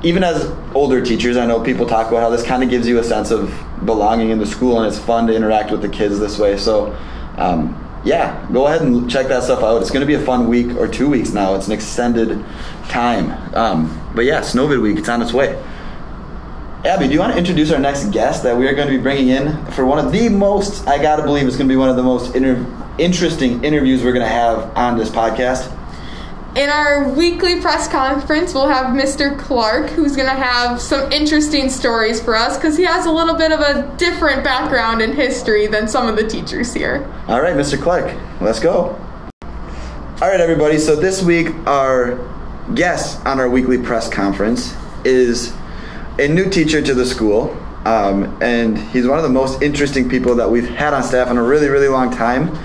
Even 0.04 0.24
as 0.24 0.52
older 0.74 1.04
teachers, 1.04 1.36
I 1.36 1.46
know 1.46 1.62
people 1.62 1.86
talk 1.88 2.10
about 2.10 2.22
how 2.22 2.30
this 2.30 2.44
kind 2.44 2.64
of 2.64 2.70
gives 2.70 2.88
you 2.88 3.00
a 3.00 3.04
sense 3.04 3.32
of 3.32 3.52
belonging 3.86 4.30
in 4.30 4.40
the 4.40 4.46
school, 4.46 4.80
and 4.80 4.88
it's 4.88 5.04
fun 5.04 5.28
to 5.28 5.36
interact 5.36 5.72
with 5.72 5.82
the 5.82 5.90
kids 5.90 6.20
this 6.20 6.38
way. 6.38 6.58
So, 6.58 6.96
um, 7.38 7.82
yeah, 8.04 8.48
go 8.54 8.68
ahead 8.68 8.82
and 8.82 9.10
check 9.10 9.28
that 9.28 9.44
stuff 9.44 9.64
out. 9.64 9.82
It's 9.82 9.90
going 9.90 10.02
to 10.02 10.08
be 10.08 10.14
a 10.14 10.24
fun 10.24 10.48
week 10.48 10.78
or 10.78 10.88
two 10.88 11.10
weeks 11.10 11.32
now. 11.32 11.56
It's 11.56 11.66
an 11.68 11.74
extended 11.74 12.44
time. 12.88 13.32
Um, 13.56 14.12
but 14.14 14.25
yeah, 14.25 14.42
Snowvid 14.42 14.82
Week, 14.82 14.98
it's 14.98 15.10
on 15.10 15.22
its 15.22 15.34
way. 15.34 15.62
Abbi, 16.86 17.08
do 17.08 17.14
you 17.14 17.20
want 17.20 17.34
to 17.34 17.40
introduce 17.40 17.72
our 17.72 17.80
next 17.80 18.12
guest 18.12 18.44
that 18.44 18.56
we 18.56 18.68
are 18.68 18.75
going 18.75 18.88
to 18.88 18.96
be 18.96 19.02
bringing 19.02 19.30
in 19.30 19.66
for 19.72 19.88
one 19.88 19.98
of 19.98 20.12
the 20.12 20.30
most, 20.30 20.88
I 20.88 21.02
got 21.02 21.16
to 21.16 21.24
believe 21.24 21.48
it's 21.48 21.58
going 21.58 21.68
to 21.68 21.74
be 21.74 21.78
one 21.78 21.90
of 21.90 21.96
the 21.96 22.04
most 22.04 22.36
inter- 22.36 22.64
interesting 23.00 23.64
interviews 23.64 24.04
we're 24.04 24.14
going 24.14 24.25
to 24.25 24.32
have 24.32 24.78
on 24.78 24.96
this 24.96 25.10
podcast? 25.10 25.72
In 26.55 26.69
our 26.69 27.09
weekly 27.09 27.59
press 27.59 27.85
conference, 27.85 28.53
we'll 28.53 28.69
have 28.69 28.95
Mr. 28.95 29.38
Clark, 29.38 29.89
who's 29.89 30.15
going 30.15 30.29
to 30.29 30.41
have 30.41 30.79
some 30.79 31.12
interesting 31.12 31.69
stories 31.69 32.24
for 32.24 32.33
us 32.33 32.55
because 32.55 32.77
he 32.77 32.85
has 32.85 33.05
a 33.05 33.12
little 33.12 33.35
bit 33.35 33.51
of 33.51 33.59
a 33.59 33.93
different 33.97 34.41
background 34.41 35.01
in 35.01 35.12
history 35.12 35.67
than 35.67 35.85
some 35.85 36.07
of 36.07 36.15
the 36.15 36.25
teachers 36.25 36.74
here. 36.74 37.12
All 37.27 37.41
right, 37.41 37.57
Mr. 37.57 37.77
Clark, 37.77 38.17
let's 38.39 38.62
go. 38.62 38.97
All 39.33 40.29
right, 40.29 40.39
everybody. 40.39 40.77
So 40.77 40.95
this 40.95 41.21
week, 41.21 41.50
our 41.67 42.25
guest 42.74 43.19
on 43.25 43.38
our 43.41 43.50
weekly 43.50 43.77
press 43.77 44.07
conference 44.09 44.74
is 45.03 45.53
a 46.19 46.29
new 46.29 46.50
teacher 46.50 46.81
to 46.81 46.93
the 46.93 47.05
school. 47.05 47.50
Um, 47.83 48.41
and 48.41 48.77
he's 48.77 49.05
one 49.05 49.17
of 49.17 49.24
the 49.24 49.29
most 49.29 49.62
interesting 49.62 50.07
people 50.07 50.35
that 50.35 50.50
we've 50.50 50.69
had 50.69 50.93
on 50.93 51.03
staff 51.03 51.29
in 51.29 51.35
a 51.35 51.43
really, 51.43 51.67
really 51.67 51.89
long 51.89 52.12
time. 52.12 52.57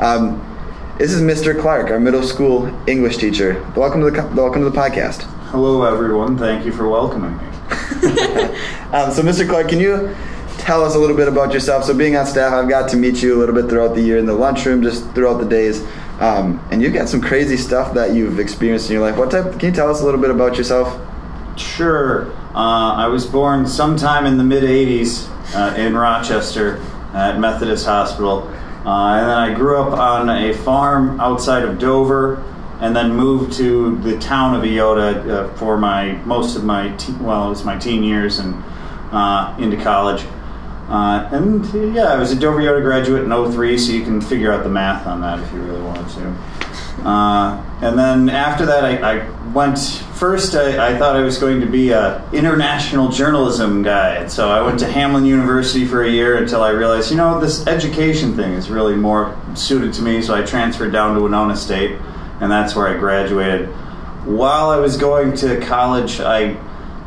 Um, 0.00 0.55
this 0.98 1.12
is 1.12 1.20
Mr. 1.20 1.58
Clark, 1.58 1.90
our 1.90 2.00
middle 2.00 2.22
school 2.22 2.72
English 2.88 3.18
teacher. 3.18 3.62
Welcome 3.76 4.00
to 4.00 4.10
the 4.10 4.22
welcome 4.34 4.62
to 4.62 4.70
the 4.70 4.76
podcast. 4.76 5.24
Hello, 5.50 5.82
everyone. 5.82 6.38
Thank 6.38 6.64
you 6.64 6.72
for 6.72 6.88
welcoming 6.88 7.36
me. 7.36 7.44
um, 8.92 9.12
so, 9.12 9.22
Mr. 9.22 9.46
Clark, 9.46 9.68
can 9.68 9.78
you 9.78 10.16
tell 10.56 10.82
us 10.82 10.94
a 10.94 10.98
little 10.98 11.16
bit 11.16 11.28
about 11.28 11.52
yourself? 11.52 11.84
So, 11.84 11.94
being 11.94 12.16
on 12.16 12.24
staff, 12.24 12.54
I've 12.54 12.68
got 12.68 12.88
to 12.90 12.96
meet 12.96 13.22
you 13.22 13.36
a 13.36 13.38
little 13.38 13.54
bit 13.54 13.68
throughout 13.68 13.94
the 13.94 14.00
year 14.00 14.16
in 14.16 14.24
the 14.24 14.32
lunchroom, 14.32 14.82
just 14.82 15.10
throughout 15.10 15.38
the 15.38 15.48
days. 15.48 15.86
Um, 16.18 16.66
and 16.70 16.80
you've 16.80 16.94
got 16.94 17.10
some 17.10 17.20
crazy 17.20 17.58
stuff 17.58 17.92
that 17.92 18.14
you've 18.14 18.40
experienced 18.40 18.88
in 18.88 18.94
your 18.94 19.02
life. 19.02 19.18
What 19.18 19.30
type? 19.30 19.52
Can 19.60 19.68
you 19.68 19.72
tell 19.72 19.90
us 19.90 20.00
a 20.00 20.04
little 20.04 20.20
bit 20.20 20.30
about 20.30 20.56
yourself? 20.56 20.98
Sure. 21.58 22.30
Uh, 22.54 22.94
I 22.94 23.06
was 23.08 23.26
born 23.26 23.66
sometime 23.66 24.24
in 24.24 24.38
the 24.38 24.44
mid 24.44 24.62
80s 24.62 25.28
uh, 25.54 25.76
in 25.76 25.94
Rochester 25.94 26.78
at 27.12 27.38
Methodist 27.38 27.84
Hospital. 27.84 28.50
Uh, 28.86 29.16
and 29.18 29.28
then 29.28 29.36
I 29.36 29.52
grew 29.52 29.82
up 29.82 29.98
on 29.98 30.30
a 30.30 30.52
farm 30.54 31.20
outside 31.20 31.64
of 31.64 31.80
Dover 31.80 32.36
and 32.80 32.94
then 32.94 33.12
moved 33.12 33.54
to 33.54 33.96
the 33.98 34.16
town 34.18 34.54
of 34.54 34.62
Eyota 34.62 35.28
uh, 35.28 35.54
for 35.54 35.76
my 35.76 36.12
most 36.24 36.56
of 36.56 36.62
my 36.62 36.94
te- 36.96 37.12
well, 37.14 37.46
it 37.46 37.50
was 37.50 37.64
my 37.64 37.76
teen 37.76 38.04
years 38.04 38.38
and 38.38 38.54
uh, 39.10 39.56
into 39.58 39.76
college. 39.82 40.24
Uh, 40.88 41.28
and 41.32 41.94
yeah, 41.96 42.04
I 42.04 42.16
was 42.16 42.30
a 42.30 42.36
Dover 42.36 42.60
Eyota 42.60 42.80
graduate 42.80 43.24
in 43.24 43.52
03, 43.52 43.76
so 43.76 43.92
you 43.92 44.04
can 44.04 44.20
figure 44.20 44.52
out 44.52 44.62
the 44.62 44.70
math 44.70 45.04
on 45.06 45.20
that 45.20 45.40
if 45.40 45.52
you 45.52 45.62
really 45.62 45.82
wanted 45.82 46.08
to. 46.10 47.08
Uh, 47.08 47.78
and 47.82 47.98
then 47.98 48.28
after 48.28 48.64
that, 48.66 48.84
I, 48.84 49.16
I 49.16 49.50
went. 49.50 50.04
First, 50.16 50.54
I, 50.54 50.94
I, 50.94 50.96
thought 50.96 51.14
I 51.14 51.20
was 51.20 51.36
going 51.36 51.60
to 51.60 51.66
be 51.66 51.90
a 51.90 52.26
international 52.32 53.10
journalism 53.10 53.82
guy, 53.82 54.14
and 54.14 54.32
so 54.32 54.48
I 54.48 54.62
went 54.62 54.78
to 54.78 54.86
Hamline 54.86 55.26
University 55.26 55.84
for 55.84 56.02
a 56.04 56.08
year 56.08 56.38
until 56.38 56.62
I 56.62 56.70
realized, 56.70 57.10
you 57.10 57.18
know, 57.18 57.38
this 57.38 57.66
education 57.66 58.34
thing 58.34 58.54
is 58.54 58.70
really 58.70 58.96
more 58.96 59.38
suited 59.54 59.92
to 59.92 60.02
me. 60.02 60.22
So 60.22 60.34
I 60.34 60.40
transferred 60.40 60.90
down 60.90 61.16
to 61.16 61.22
Winona 61.22 61.54
State, 61.54 61.98
and 62.40 62.50
that's 62.50 62.74
where 62.74 62.88
I 62.88 62.96
graduated. 62.96 63.68
While 64.24 64.70
I 64.70 64.78
was 64.78 64.96
going 64.96 65.36
to 65.36 65.60
college, 65.60 66.18
I 66.18 66.56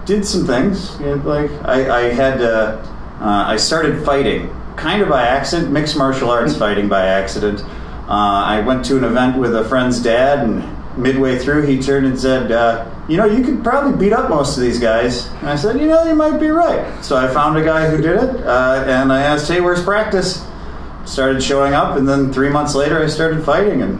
did 0.05 0.23
some 0.23 0.45
things. 0.45 0.95
You 0.99 1.15
know, 1.15 1.15
like 1.15 1.49
I, 1.65 2.01
I 2.01 2.13
had, 2.13 2.43
uh, 2.43 2.79
uh, 3.19 3.43
I 3.47 3.57
started 3.57 4.05
fighting, 4.05 4.55
kind 4.75 5.01
of 5.01 5.09
by 5.09 5.23
accident, 5.25 5.71
mixed 5.71 5.97
martial 5.97 6.29
arts 6.29 6.55
fighting 6.59 6.87
by 6.87 7.07
accident. 7.07 7.63
Uh, 8.07 8.43
I 8.45 8.61
went 8.61 8.85
to 8.85 8.97
an 8.97 9.03
event 9.03 9.35
with 9.35 9.55
a 9.55 9.67
friend's 9.67 9.99
dad, 9.99 10.47
and 10.47 10.77
midway 10.95 11.39
through, 11.39 11.63
he 11.63 11.81
turned 11.81 12.05
and 12.05 12.19
said, 12.19 12.51
uh, 12.51 12.87
"You 13.09 13.17
know, 13.17 13.25
you 13.25 13.43
could 13.43 13.63
probably 13.63 13.97
beat 13.97 14.13
up 14.13 14.29
most 14.29 14.55
of 14.55 14.63
these 14.63 14.79
guys." 14.79 15.27
And 15.41 15.49
I 15.49 15.55
said, 15.55 15.79
"You 15.79 15.87
know, 15.87 16.03
you 16.03 16.15
might 16.15 16.39
be 16.39 16.49
right." 16.49 17.03
So 17.03 17.17
I 17.17 17.27
found 17.27 17.57
a 17.57 17.63
guy 17.63 17.89
who 17.89 17.97
did 17.97 18.23
it, 18.23 18.45
uh, 18.45 18.83
and 18.87 19.11
I 19.11 19.21
asked, 19.21 19.49
"Hey, 19.49 19.59
where's 19.59 19.83
practice?" 19.83 20.45
Started 21.05 21.41
showing 21.41 21.73
up, 21.73 21.97
and 21.97 22.07
then 22.07 22.31
three 22.31 22.49
months 22.49 22.75
later, 22.75 23.01
I 23.01 23.07
started 23.07 23.43
fighting, 23.43 23.81
and 23.81 23.99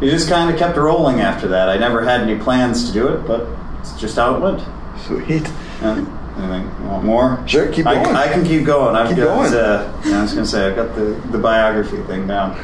it 0.00 0.10
just 0.10 0.28
kind 0.28 0.50
of 0.50 0.58
kept 0.58 0.76
rolling 0.76 1.20
after 1.20 1.48
that. 1.48 1.68
I 1.68 1.76
never 1.76 2.02
had 2.02 2.22
any 2.22 2.36
plans 2.36 2.86
to 2.86 2.92
do 2.92 3.06
it, 3.08 3.26
but 3.26 3.46
it's 3.80 3.92
just 4.00 4.16
how 4.16 4.34
it 4.34 4.40
went. 4.40 4.62
Sweet. 5.04 5.46
And 5.82 6.06
Anything? 6.38 6.86
Want 6.86 7.04
more? 7.04 7.42
Sure, 7.48 7.70
keep 7.72 7.84
going. 7.84 7.98
I, 7.98 8.26
I 8.26 8.28
can 8.28 8.44
keep 8.44 8.64
going. 8.64 8.94
I've 8.94 9.08
keep 9.08 9.16
got. 9.16 9.50
Going. 9.50 9.54
Uh, 9.54 10.00
I 10.04 10.22
was 10.22 10.32
going 10.32 10.44
to 10.44 10.50
say 10.50 10.66
I've 10.68 10.76
got 10.76 10.94
the, 10.94 11.20
the 11.32 11.38
biography 11.38 12.00
thing 12.02 12.28
down. 12.28 12.56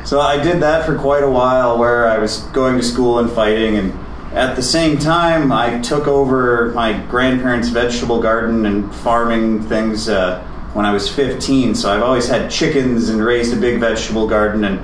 so 0.04 0.20
I 0.20 0.42
did 0.42 0.60
that 0.62 0.84
for 0.84 0.98
quite 0.98 1.22
a 1.22 1.30
while, 1.30 1.78
where 1.78 2.08
I 2.08 2.18
was 2.18 2.38
going 2.52 2.76
to 2.76 2.82
school 2.82 3.20
and 3.20 3.30
fighting, 3.30 3.76
and 3.76 3.92
at 4.32 4.54
the 4.54 4.62
same 4.62 4.98
time 4.98 5.50
I 5.50 5.80
took 5.80 6.06
over 6.06 6.70
my 6.72 6.92
grandparents' 7.06 7.68
vegetable 7.68 8.20
garden 8.20 8.66
and 8.66 8.94
farming 8.96 9.62
things 9.64 10.08
uh, 10.08 10.42
when 10.72 10.86
I 10.86 10.92
was 10.92 11.12
15. 11.12 11.74
So 11.74 11.92
I've 11.92 12.02
always 12.02 12.28
had 12.28 12.50
chickens 12.50 13.08
and 13.08 13.24
raised 13.24 13.52
a 13.52 13.60
big 13.60 13.80
vegetable 13.80 14.28
garden 14.28 14.64
and. 14.64 14.80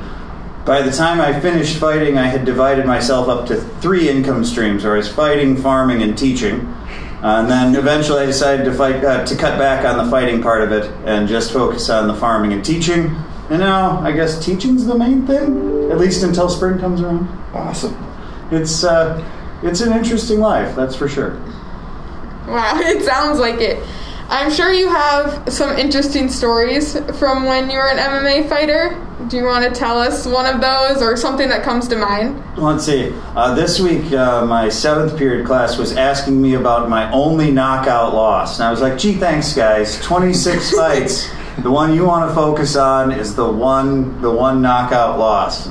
By 0.66 0.82
the 0.82 0.90
time 0.90 1.20
I 1.20 1.38
finished 1.38 1.76
fighting, 1.76 2.18
I 2.18 2.26
had 2.26 2.44
divided 2.44 2.86
myself 2.86 3.28
up 3.28 3.46
to 3.46 3.54
three 3.54 4.08
income 4.08 4.44
streams, 4.44 4.82
where 4.82 4.94
I 4.94 4.96
was 4.96 5.06
fighting, 5.08 5.56
farming, 5.56 6.02
and 6.02 6.18
teaching. 6.18 6.66
Uh, 7.22 7.40
and 7.40 7.48
then 7.48 7.76
eventually 7.76 8.22
I 8.22 8.26
decided 8.26 8.64
to 8.64 8.72
fight 8.74 9.04
uh, 9.04 9.24
to 9.24 9.36
cut 9.36 9.60
back 9.60 9.84
on 9.84 10.04
the 10.04 10.10
fighting 10.10 10.42
part 10.42 10.62
of 10.62 10.72
it 10.72 10.90
and 11.04 11.28
just 11.28 11.52
focus 11.52 11.88
on 11.88 12.08
the 12.08 12.14
farming 12.14 12.52
and 12.52 12.64
teaching. 12.64 13.14
And 13.48 13.60
now 13.60 14.00
I 14.00 14.10
guess 14.10 14.44
teaching's 14.44 14.86
the 14.86 14.98
main 14.98 15.24
thing, 15.24 15.90
at 15.92 15.98
least 15.98 16.24
until 16.24 16.48
spring 16.48 16.80
comes 16.80 17.00
around. 17.00 17.28
Awesome. 17.54 17.96
It's 18.50 18.82
uh, 18.82 19.22
it's 19.66 19.80
an 19.80 19.92
interesting 19.92 20.40
life, 20.40 20.74
that's 20.76 20.96
for 20.96 21.08
sure. 21.08 21.36
Wow, 22.46 22.74
it 22.80 23.02
sounds 23.04 23.38
like 23.38 23.60
it. 23.60 23.86
I'm 24.28 24.50
sure 24.50 24.72
you 24.72 24.88
have 24.88 25.52
some 25.52 25.78
interesting 25.78 26.28
stories 26.28 26.98
from 27.18 27.44
when 27.44 27.70
you 27.70 27.78
were 27.78 27.88
an 27.88 27.98
MMA 27.98 28.48
fighter. 28.48 29.00
Do 29.28 29.36
you 29.36 29.44
want 29.44 29.64
to 29.64 29.70
tell 29.70 29.98
us 29.98 30.26
one 30.26 30.52
of 30.52 30.60
those 30.60 31.00
or 31.00 31.16
something 31.16 31.48
that 31.48 31.62
comes 31.62 31.86
to 31.88 31.96
mind? 31.96 32.42
Let's 32.56 32.84
see. 32.84 33.12
Uh, 33.36 33.54
this 33.54 33.78
week, 33.78 34.12
uh, 34.12 34.44
my 34.44 34.68
seventh 34.68 35.16
period 35.16 35.46
class 35.46 35.78
was 35.78 35.96
asking 35.96 36.42
me 36.42 36.54
about 36.54 36.88
my 36.88 37.10
only 37.12 37.52
knockout 37.52 38.14
loss. 38.14 38.58
And 38.58 38.66
I 38.66 38.70
was 38.72 38.80
like, 38.80 38.98
gee, 38.98 39.14
thanks, 39.14 39.52
guys. 39.52 40.00
26 40.02 40.70
fights. 40.76 41.30
The 41.62 41.70
one 41.70 41.94
you 41.94 42.04
want 42.04 42.28
to 42.28 42.34
focus 42.34 42.74
on 42.74 43.12
is 43.12 43.36
the 43.36 43.50
one, 43.50 44.20
the 44.20 44.30
one 44.30 44.60
knockout 44.60 45.20
loss. 45.20 45.68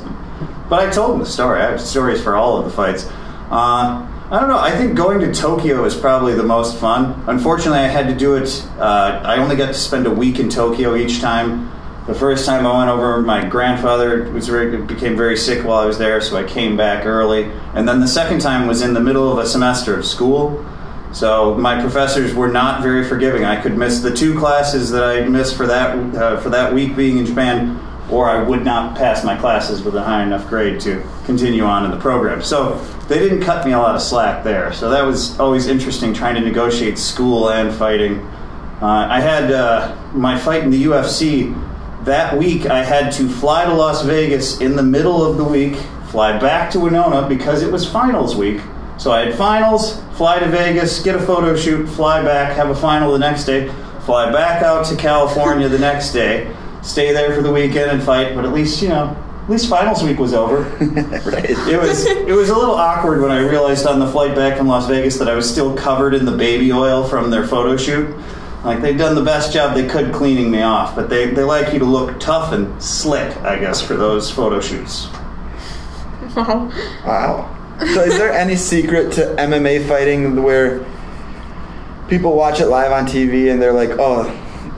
But 0.70 0.80
I 0.80 0.90
told 0.90 1.12
them 1.12 1.20
the 1.20 1.26
story. 1.26 1.62
I 1.62 1.72
have 1.72 1.82
stories 1.82 2.24
for 2.24 2.36
all 2.36 2.58
of 2.58 2.66
the 2.66 2.72
fights. 2.72 3.06
Uh, 3.50 4.12
I 4.32 4.40
don't 4.40 4.50
know. 4.50 4.58
I 4.58 4.72
think 4.72 4.96
going 4.96 5.20
to 5.20 5.34
Tokyo 5.34 5.86
is 5.86 5.96
probably 5.96 6.34
the 6.34 6.44
most 6.44 6.78
fun. 6.80 7.24
Unfortunately, 7.28 7.80
I 7.80 7.88
had 7.88 8.08
to 8.08 8.16
do 8.16 8.36
it. 8.36 8.68
Uh, 8.80 9.22
I 9.24 9.38
only 9.38 9.56
got 9.56 9.68
to 9.68 9.74
spend 9.74 10.08
a 10.08 10.12
week 10.12 10.40
in 10.40 10.50
Tokyo 10.50 10.96
each 10.96 11.22
time. 11.22 11.72
The 12.08 12.16
first 12.16 12.46
time 12.46 12.66
I 12.66 12.78
went 12.78 12.90
over, 12.90 13.22
my 13.22 13.46
grandfather 13.48 14.32
was 14.32 14.48
very, 14.48 14.78
became 14.78 15.16
very 15.16 15.38
sick 15.38 15.64
while 15.64 15.80
I 15.80 15.86
was 15.86 15.98
there, 15.98 16.22
so 16.22 16.38
I 16.38 16.44
came 16.44 16.76
back 16.76 17.06
early. 17.06 17.52
And 17.74 17.88
then 17.88 18.00
the 18.00 18.08
second 18.08 18.42
time 18.42 18.68
was 18.68 18.82
in 18.82 18.94
the 18.94 19.00
middle 19.00 19.32
of 19.32 19.38
a 19.38 19.46
semester 19.48 19.98
of 19.98 20.06
school. 20.06 20.66
So 21.14 21.56
my 21.56 21.80
professors 21.80 22.34
were 22.34 22.52
not 22.52 22.84
very 22.84 23.08
forgiving. 23.08 23.46
I 23.46 23.62
could 23.62 23.78
miss 23.78 24.02
the 24.02 24.14
two 24.14 24.38
classes 24.38 24.90
that 24.92 25.04
I 25.04 25.22
missed 25.28 25.56
for 25.56 25.66
that 25.66 25.98
uh, 26.16 26.42
for 26.42 26.50
that 26.50 26.74
week 26.74 26.96
being 26.96 27.18
in 27.18 27.26
Japan, 27.26 27.80
or 28.10 28.30
I 28.30 28.42
would 28.42 28.64
not 28.64 28.96
pass 28.96 29.24
my 29.24 29.36
classes 29.36 29.82
with 29.82 29.96
a 29.96 30.04
high 30.04 30.24
enough 30.24 30.48
grade 30.48 30.80
to 30.82 31.04
continue 31.26 31.64
on 31.64 31.86
in 31.86 31.92
the 31.92 32.00
program. 32.00 32.42
So 32.42 32.78
they 33.08 33.20
didn't 33.20 33.42
cut 33.42 33.66
me 33.66 33.72
a 33.72 33.80
lot 33.80 33.96
of 33.96 34.02
slack 34.02 34.44
there. 34.44 34.72
So 34.74 34.90
that 34.90 35.04
was 35.04 35.40
always 35.40 35.68
interesting 35.68 36.14
trying 36.14 36.36
to 36.36 36.42
negotiate 36.42 36.98
school 36.98 37.50
and 37.50 37.74
fighting. 37.74 38.20
Uh, 38.82 39.08
I 39.10 39.20
had 39.20 39.52
uh, 39.52 39.96
my 40.14 40.38
fight 40.38 40.64
in 40.64 40.70
the 40.70 40.84
UFC 40.86 41.54
that 42.06 42.38
week. 42.38 42.68
I 42.68 42.84
had 42.84 43.12
to 43.14 43.28
fly 43.28 43.66
to 43.66 43.74
Las 43.74 44.04
Vegas 44.04 44.62
in 44.62 44.76
the 44.76 44.84
middle 44.84 45.26
of 45.26 45.38
the 45.38 45.44
week, 45.44 45.76
fly 46.10 46.38
back 46.38 46.72
to 46.72 46.80
Winona 46.80 47.28
because 47.28 47.64
it 47.64 47.72
was 47.72 47.90
finals 47.90 48.36
week. 48.36 48.62
So 48.98 49.12
I 49.12 49.26
had 49.26 49.36
finals, 49.36 50.02
fly 50.14 50.40
to 50.40 50.48
Vegas, 50.48 51.02
get 51.02 51.16
a 51.16 51.20
photo 51.20 51.56
shoot, 51.56 51.88
fly 51.88 52.24
back, 52.24 52.56
have 52.56 52.70
a 52.70 52.76
final 52.76 53.12
the 53.12 53.20
next 53.20 53.46
day, 53.46 53.68
fly 54.06 54.32
back 54.32 54.62
out 54.62 54.86
to 54.86 54.96
California 54.96 55.68
the 55.68 55.80
next 55.80 56.14
day, 56.14 56.56
stay 56.86 57.12
there 57.12 57.36
for 57.36 57.42
the 57.42 57.52
weekend 57.52 57.92
and 57.92 58.02
fight. 58.02 58.36
But 58.36 58.46
at 58.46 58.54
least 58.54 58.82
you 58.82 58.90
know 58.90 59.16
at 59.44 59.50
least 59.50 59.70
finals 59.70 60.02
week 60.02 60.18
was 60.18 60.34
over. 60.34 60.62
right. 60.82 61.50
It 61.50 61.80
was 61.80 62.06
it 62.06 62.36
was 62.36 62.50
a 62.50 62.56
little 62.58 62.76
awkward 62.76 63.22
when 63.22 63.32
I 63.32 63.40
realized 63.40 63.86
on 63.86 64.00
the 64.00 64.08
flight 64.08 64.36
back 64.36 64.58
from 64.58 64.68
Las 64.68 64.88
Vegas 64.88 65.18
that 65.18 65.30
I 65.30 65.36
was 65.36 65.50
still 65.50 65.76
covered 65.76 66.14
in 66.14 66.26
the 66.26 66.36
baby 66.36 66.72
oil 66.72 67.08
from 67.08 67.30
their 67.30 67.46
photo 67.46 67.78
shoot. 67.78 68.16
Like 68.66 68.82
they've 68.82 68.98
done 68.98 69.14
the 69.14 69.24
best 69.24 69.54
job 69.54 69.76
they 69.76 69.88
could 69.88 70.12
cleaning 70.12 70.50
me 70.50 70.64
off, 70.64 70.96
but 70.96 71.08
they, 71.08 71.30
they 71.30 71.44
like 71.44 71.72
you 71.72 71.78
to 71.78 71.86
look 71.86 72.20
tough 72.20 72.52
and 72.52 72.82
slick, 72.82 73.38
I 73.38 73.60
guess, 73.60 73.80
for 73.80 73.96
those 73.96 74.32
photo 74.32 74.60
shoots. 74.60 75.06
Wow. 76.36 76.72
Wow. 77.06 77.78
So, 77.94 78.02
is 78.02 78.18
there 78.18 78.32
any 78.32 78.56
secret 78.56 79.14
to 79.14 79.36
MMA 79.38 79.88
fighting 79.88 80.42
where 80.42 80.84
people 82.08 82.36
watch 82.36 82.60
it 82.60 82.66
live 82.66 82.92
on 82.92 83.06
TV 83.06 83.52
and 83.52 83.62
they're 83.62 83.74
like, 83.74 83.92
"Oh, 84.00 84.24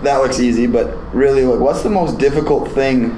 that 0.04 0.18
looks 0.18 0.40
easy," 0.42 0.68
but 0.68 1.07
really, 1.18 1.44
like, 1.44 1.60
what's 1.60 1.84
the 1.84 1.90
most 1.90 2.18
difficult 2.18 2.72
thing 2.72 3.18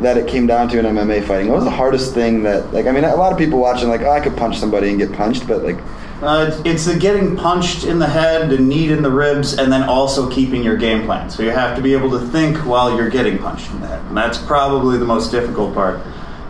that 0.00 0.16
it 0.16 0.26
came 0.26 0.46
down 0.46 0.68
to 0.70 0.78
in 0.78 0.84
MMA 0.86 1.24
fighting? 1.24 1.48
What 1.48 1.56
was 1.56 1.64
the 1.64 1.70
hardest 1.70 2.14
thing 2.14 2.42
that, 2.42 2.72
like, 2.72 2.86
I 2.86 2.92
mean, 2.92 3.04
a 3.04 3.14
lot 3.14 3.32
of 3.32 3.38
people 3.38 3.60
watching, 3.60 3.88
like, 3.88 4.02
"Oh, 4.02 4.10
I 4.10 4.20
could 4.20 4.36
punch 4.36 4.58
somebody 4.58 4.88
and 4.90 4.98
get 4.98 5.12
punched," 5.12 5.46
but 5.46 5.64
like, 5.64 5.78
Uh, 6.22 6.50
it's 6.64 6.86
the 6.86 6.96
getting 6.96 7.36
punched 7.36 7.84
in 7.84 7.98
the 7.98 8.06
head, 8.06 8.48
the 8.48 8.56
knee 8.56 8.90
in 8.90 9.02
the 9.02 9.10
ribs, 9.10 9.58
and 9.58 9.70
then 9.70 9.82
also 9.82 10.30
keeping 10.30 10.62
your 10.62 10.76
game 10.76 11.04
plan. 11.04 11.28
So 11.28 11.42
you 11.42 11.50
have 11.50 11.76
to 11.76 11.82
be 11.82 11.92
able 11.92 12.10
to 12.12 12.20
think 12.20 12.56
while 12.58 12.96
you're 12.96 13.10
getting 13.10 13.36
punched 13.36 13.70
in 13.72 13.80
the 13.80 13.88
head. 13.88 14.00
And 14.08 14.16
that's 14.16 14.38
probably 14.38 14.96
the 14.96 15.04
most 15.04 15.30
difficult 15.32 15.74
part. 15.74 16.00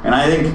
And 0.04 0.14
I 0.14 0.30
think 0.30 0.54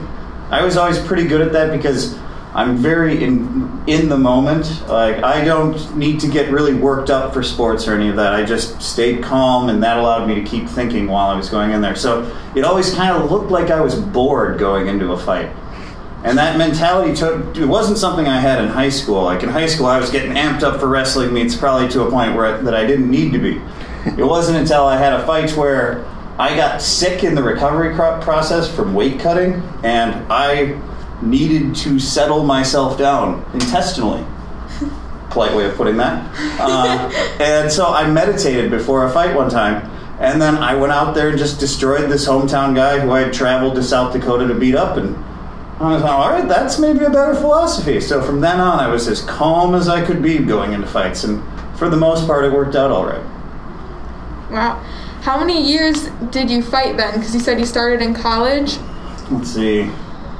I 0.51 0.63
was 0.63 0.77
always 0.77 0.99
pretty 0.99 1.25
good 1.25 1.41
at 1.41 1.51
that 1.51 1.71
because 1.71 2.15
I'm 2.53 2.77
very 2.77 3.23
in 3.23 3.83
in 3.85 4.09
the 4.09 4.17
moment. 4.17 4.87
Like 4.87 5.23
I 5.23 5.43
don't 5.45 5.95
need 5.95 6.19
to 6.21 6.27
get 6.27 6.51
really 6.51 6.73
worked 6.73 7.09
up 7.09 7.33
for 7.33 7.43
sports 7.43 7.87
or 7.87 7.93
any 7.93 8.09
of 8.09 8.15
that. 8.15 8.33
I 8.33 8.43
just 8.43 8.81
stayed 8.81 9.23
calm, 9.23 9.69
and 9.69 9.83
that 9.83 9.97
allowed 9.97 10.27
me 10.27 10.35
to 10.35 10.43
keep 10.43 10.67
thinking 10.67 11.07
while 11.07 11.29
I 11.29 11.35
was 11.35 11.49
going 11.49 11.71
in 11.71 11.81
there. 11.81 11.95
So 11.95 12.35
it 12.55 12.63
always 12.63 12.93
kind 12.93 13.11
of 13.15 13.29
looked 13.29 13.51
like 13.51 13.69
I 13.69 13.81
was 13.81 13.95
bored 13.95 14.57
going 14.57 14.87
into 14.87 15.11
a 15.11 15.17
fight. 15.17 15.51
And 16.23 16.37
that 16.37 16.57
mentality 16.57 17.15
took, 17.15 17.55
it 17.55 17.65
wasn't 17.65 17.97
something 17.97 18.27
I 18.27 18.41
had 18.41 18.61
in 18.61 18.67
high 18.67 18.89
school. 18.89 19.23
Like 19.23 19.41
in 19.41 19.47
high 19.47 19.67
school, 19.67 19.85
I 19.85 19.99
was 19.99 20.09
getting 20.09 20.33
amped 20.33 20.63
up 20.63 20.79
for 20.79 20.87
wrestling 20.87 21.33
meets 21.33 21.55
probably 21.55 21.87
to 21.89 22.01
a 22.01 22.11
point 22.11 22.35
where 22.35 22.61
that 22.61 22.75
I 22.75 22.85
didn't 22.85 23.09
need 23.09 23.31
to 23.31 23.39
be. 23.39 23.61
It 24.05 24.25
wasn't 24.25 24.57
until 24.57 24.83
I 24.83 24.97
had 24.97 25.13
a 25.13 25.25
fight 25.25 25.55
where 25.55 26.03
I 26.37 26.55
got 26.55 26.81
sick 26.81 27.23
in 27.23 27.35
the 27.35 27.43
recovery 27.43 27.95
process 27.95 28.73
from 28.73 28.93
weight 28.93 29.19
cutting 29.19 29.61
and 29.83 30.25
I 30.31 30.79
needed 31.21 31.75
to 31.75 31.99
settle 31.99 32.43
myself 32.43 32.97
down 32.97 33.45
intestinally. 33.53 34.25
Polite 35.29 35.55
way 35.55 35.65
of 35.65 35.75
putting 35.75 35.97
that. 35.97 36.27
Uh, 36.59 37.11
and 37.39 37.71
so 37.71 37.87
I 37.87 38.09
meditated 38.09 38.71
before 38.71 39.05
a 39.05 39.11
fight 39.11 39.35
one 39.35 39.49
time. 39.49 39.89
And 40.19 40.41
then 40.41 40.57
I 40.57 40.75
went 40.75 40.91
out 40.91 41.13
there 41.13 41.29
and 41.29 41.37
just 41.37 41.59
destroyed 41.59 42.09
this 42.09 42.27
hometown 42.27 42.75
guy 42.75 42.99
who 42.99 43.11
I 43.11 43.21
had 43.21 43.33
traveled 43.33 43.75
to 43.75 43.83
South 43.83 44.11
Dakota 44.11 44.47
to 44.47 44.55
beat 44.55 44.75
up. 44.75 44.97
And 44.97 45.15
I 45.79 45.93
was 45.93 46.01
like, 46.01 46.11
all 46.11 46.29
right, 46.29 46.45
that's 46.47 46.77
maybe 46.77 47.05
a 47.05 47.09
better 47.09 47.33
philosophy. 47.35 48.01
So 48.01 48.21
from 48.21 48.41
then 48.41 48.59
on, 48.59 48.79
I 48.79 48.87
was 48.87 49.07
as 49.07 49.21
calm 49.21 49.75
as 49.75 49.87
I 49.87 50.05
could 50.05 50.21
be 50.21 50.37
going 50.39 50.73
into 50.73 50.87
fights, 50.87 51.23
and 51.23 51.41
for 51.77 51.89
the 51.89 51.95
most 51.95 52.27
part, 52.27 52.43
it 52.43 52.51
worked 52.51 52.75
out 52.75 52.91
all 52.91 53.05
right. 53.05 53.23
Wow. 54.51 54.83
How 55.21 55.39
many 55.39 55.65
years 55.65 56.09
did 56.31 56.49
you 56.49 56.61
fight 56.61 56.97
then? 56.97 57.13
Because 57.13 57.33
you 57.33 57.39
said 57.39 57.59
you 57.59 57.65
started 57.65 58.01
in 58.01 58.13
college. 58.13 58.77
Let's 59.31 59.53
see, 59.53 59.89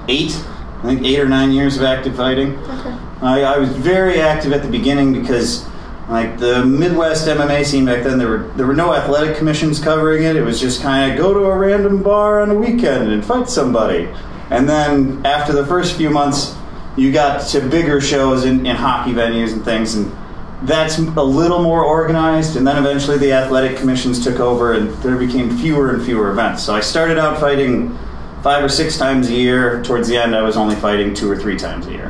eight, 0.10 0.44
I 0.80 0.84
think 0.84 1.06
eight 1.06 1.20
or 1.20 1.28
nine 1.28 1.52
years 1.52 1.76
of 1.76 1.84
active 1.84 2.16
fighting. 2.16 2.58
Okay. 2.58 2.98
I, 3.22 3.42
I 3.42 3.58
was 3.58 3.70
very 3.70 4.22
active 4.22 4.54
at 4.54 4.64
the 4.64 4.70
beginning 4.70 5.12
because, 5.12 5.68
like 6.08 6.40
the 6.40 6.66
Midwest 6.66 7.28
MMA 7.28 7.66
scene 7.66 7.86
back 7.86 8.04
then, 8.04 8.18
there 8.18 8.30
were 8.30 8.48
there 8.56 8.66
were 8.66 8.76
no 8.76 8.94
athletic 8.94 9.36
commissions 9.36 9.80
covering 9.82 10.24
it. 10.24 10.38
It 10.38 10.42
was 10.42 10.62
just 10.62 10.82
kind 10.82 11.12
of 11.12 11.18
go 11.18 11.34
to 11.34 11.42
a 11.42 11.58
random 11.58 12.02
bar 12.02 12.42
on 12.42 12.50
a 12.50 12.56
weekend 12.56 13.12
and 13.12 13.24
fight 13.26 13.50
somebody. 13.50 14.08
And 14.50 14.70
then 14.70 15.26
after 15.26 15.52
the 15.52 15.66
first 15.66 15.98
few 15.98 16.10
months, 16.10 16.56
you 16.96 17.12
got 17.12 17.46
to 17.50 17.60
bigger 17.60 18.00
shows 18.00 18.46
in, 18.46 18.66
in 18.66 18.76
hockey 18.78 19.12
venues 19.12 19.52
and 19.52 19.64
things, 19.66 19.96
and 19.96 20.16
that's 20.62 20.98
a 20.98 21.24
little 21.24 21.62
more 21.62 21.84
organized. 21.84 22.56
And 22.56 22.66
then 22.66 22.78
eventually 22.78 23.18
the 23.18 23.34
athletic 23.34 23.78
commissions 23.78 24.24
took 24.24 24.40
over, 24.40 24.74
and 24.74 24.90
there 25.04 25.18
became 25.18 25.56
fewer 25.58 25.94
and 25.94 26.02
fewer 26.04 26.32
events. 26.32 26.64
So 26.64 26.74
I 26.74 26.80
started 26.80 27.18
out 27.18 27.38
fighting 27.38 27.98
five 28.44 28.64
or 28.64 28.70
six 28.70 28.98
times 28.98 29.30
a 29.30 29.34
year. 29.34 29.84
Towards 29.84 30.08
the 30.08 30.18
end, 30.18 30.36
I 30.36 30.42
was 30.42 30.58
only 30.58 30.76
fighting 30.76 31.14
two 31.14 31.30
or 31.30 31.38
three 31.38 31.58
times 31.58 31.88
a 31.88 31.92
year. 31.92 32.10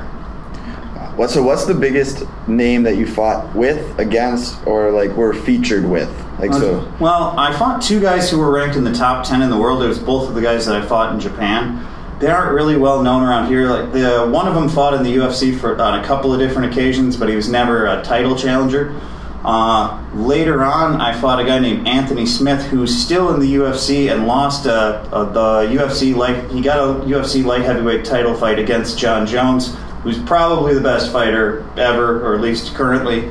what? 1.16 1.30
So, 1.30 1.44
what's 1.44 1.66
the 1.66 1.74
biggest 1.74 2.24
name 2.48 2.84
that 2.84 2.98
you 2.98 3.08
fought 3.08 3.54
with, 3.56 3.98
against, 4.00 4.66
or 4.66 4.92
like 4.92 5.12
were 5.12 5.34
featured 5.34 5.86
with? 5.86 6.10
Like, 6.40 6.54
so, 6.54 6.80
uh, 6.80 6.98
Well, 7.00 7.38
I 7.38 7.52
fought 7.58 7.82
two 7.82 8.00
guys 8.00 8.30
who 8.32 8.40
were 8.40 8.52
ranked 8.52 8.76
in 8.78 8.84
the 8.84 8.94
top 8.94 9.26
ten 9.26 9.42
in 9.42 9.50
the 9.50 9.58
world. 9.58 9.84
It 9.84 9.88
was 9.88 10.00
both 10.00 10.30
of 10.30 10.36
the 10.36 10.42
guys 10.42 10.66
that 10.66 10.82
I 10.82 10.86
fought 10.86 11.14
in 11.14 11.20
Japan. 11.20 11.86
They 12.20 12.28
aren't 12.28 12.54
really 12.54 12.76
well 12.76 13.02
known 13.02 13.24
around 13.24 13.48
here. 13.48 13.70
Like 13.70 13.94
the 13.94 14.28
one 14.30 14.48
of 14.48 14.54
them 14.54 14.68
fought 14.70 14.94
in 14.94 15.04
the 15.04 15.16
UFC 15.16 15.58
for 15.58 15.80
on 15.82 16.00
a 16.00 16.06
couple 16.06 16.34
of 16.34 16.40
different 16.40 16.72
occasions, 16.72 17.16
but 17.16 17.30
he 17.30 17.36
was 17.36 17.50
never 17.50 17.86
a 17.86 18.02
title 18.04 18.36
challenger. 18.36 18.94
Uh, 19.44 20.04
later 20.14 20.64
on, 20.64 21.00
I 21.00 21.20
fought 21.20 21.40
a 21.40 21.46
guy 21.46 21.60
named 21.60 21.88
Anthony 21.88 22.26
Smith, 22.26 22.62
who's 22.66 22.96
still 22.96 23.34
in 23.34 23.40
the 23.40 23.56
UFC 23.56 24.12
and 24.12 24.28
lost 24.28 24.68
uh, 24.68 25.08
uh, 25.12 25.24
the 25.32 25.74
UFC 25.74 26.14
light. 26.14 26.52
He 26.52 26.62
got 26.62 26.78
a 26.80 27.06
UFC 27.06 27.44
light 27.46 27.62
heavyweight 27.62 28.04
title 28.04 28.36
fight 28.36 28.60
against 28.60 28.98
Jon 29.00 29.26
Jones, 29.26 29.76
who's 30.04 30.20
probably 30.20 30.74
the 30.74 30.82
best 30.82 31.12
fighter 31.12 31.66
ever, 31.78 32.22
or 32.26 32.36
at 32.36 32.42
least 32.42 32.76
currently. 32.76 33.30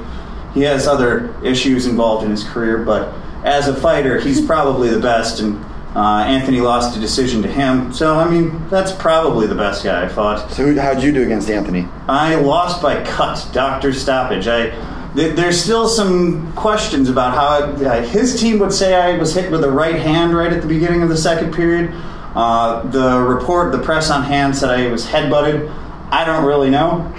He 0.54 0.62
has 0.62 0.86
other 0.86 1.34
issues 1.44 1.86
involved 1.86 2.24
in 2.24 2.30
his 2.30 2.42
career, 2.42 2.78
but 2.78 3.14
as 3.44 3.68
a 3.68 3.74
fighter, 3.78 4.18
he's 4.18 4.44
probably 4.44 4.88
the 4.88 5.00
best. 5.00 5.40
And 5.40 5.62
uh, 5.94 6.24
Anthony 6.26 6.60
lost 6.60 6.96
a 6.96 7.00
decision 7.00 7.42
to 7.42 7.48
him, 7.48 7.92
so 7.92 8.18
I 8.18 8.30
mean 8.30 8.68
that's 8.68 8.92
probably 8.92 9.46
the 9.46 9.54
best 9.54 9.82
guy 9.84 10.04
I 10.04 10.08
fought. 10.08 10.50
so 10.52 10.74
how'd 10.74 11.02
you 11.02 11.12
do 11.12 11.22
against 11.22 11.50
Anthony? 11.50 11.88
I 12.08 12.36
lost 12.36 12.82
by 12.82 13.02
cut, 13.04 13.48
doctor 13.52 13.92
stoppage. 13.92 14.46
I 14.46 14.70
there's 15.18 15.60
still 15.60 15.88
some 15.88 16.52
questions 16.52 17.08
about 17.08 17.34
how 17.34 17.84
uh, 17.84 18.02
his 18.02 18.40
team 18.40 18.60
would 18.60 18.72
say 18.72 18.94
I 18.94 19.18
was 19.18 19.34
hit 19.34 19.50
with 19.50 19.64
a 19.64 19.70
right 19.70 19.96
hand 19.96 20.36
right 20.36 20.52
at 20.52 20.62
the 20.62 20.68
beginning 20.68 21.02
of 21.02 21.08
the 21.08 21.16
second 21.16 21.52
period. 21.52 21.90
Uh, 22.36 22.82
the 22.82 23.18
report, 23.18 23.72
the 23.72 23.80
press 23.80 24.10
on 24.10 24.22
hand 24.22 24.56
said 24.56 24.70
I 24.70 24.86
was 24.88 25.04
headbutted. 25.04 25.68
I 26.10 26.24
don't 26.24 26.44
really 26.44 26.70
know. 26.70 27.12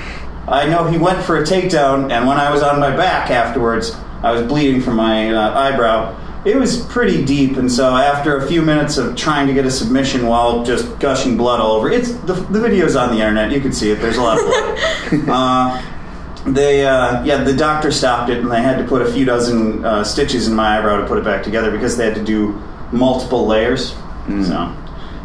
I 0.47 0.65
know 0.67 0.85
he 0.85 0.97
went 0.97 1.23
for 1.23 1.37
a 1.37 1.43
takedown, 1.43 2.09
and 2.11 2.25
when 2.25 2.37
I 2.37 2.49
was 2.51 2.63
on 2.63 2.79
my 2.79 2.95
back 2.95 3.29
afterwards, 3.29 3.95
I 4.23 4.31
was 4.31 4.43
bleeding 4.43 4.81
from 4.81 4.95
my 4.95 5.33
uh, 5.33 5.59
eyebrow. 5.59 6.15
It 6.45 6.55
was 6.55 6.85
pretty 6.85 7.25
deep, 7.25 7.57
and 7.57 7.69
so 7.69 7.93
after 7.93 8.37
a 8.37 8.47
few 8.47 8.61
minutes 8.61 8.97
of 8.97 9.17
trying 9.17 9.45
to 9.47 9.53
get 9.53 9.65
a 9.65 9.71
submission 9.71 10.25
while 10.25 10.63
just 10.63 10.97
gushing 10.99 11.35
blood 11.35 11.59
all 11.59 11.73
over, 11.73 11.91
it's 11.91 12.13
the, 12.13 12.33
the 12.33 12.61
video's 12.61 12.95
on 12.95 13.09
the 13.09 13.19
internet. 13.19 13.51
You 13.51 13.59
can 13.59 13.73
see 13.73 13.91
it. 13.91 13.95
There's 13.95 14.15
a 14.15 14.21
lot 14.21 14.39
of 14.39 15.25
blood. 15.25 15.83
they, 16.45 16.85
uh, 16.85 17.23
yeah, 17.23 17.43
the 17.43 17.55
doctor 17.55 17.91
stopped 17.91 18.29
it, 18.29 18.39
and 18.39 18.51
they 18.51 18.61
had 18.61 18.77
to 18.77 18.85
put 18.85 19.01
a 19.01 19.11
few 19.11 19.25
dozen 19.25 19.83
uh, 19.85 20.03
stitches 20.03 20.47
in 20.47 20.55
my 20.55 20.77
eyebrow 20.77 21.01
to 21.01 21.07
put 21.07 21.17
it 21.17 21.23
back 21.23 21.43
together 21.43 21.71
because 21.71 21.97
they 21.97 22.05
had 22.05 22.15
to 22.15 22.23
do 22.23 22.61
multiple 22.91 23.45
layers. 23.45 23.95
So 24.27 24.75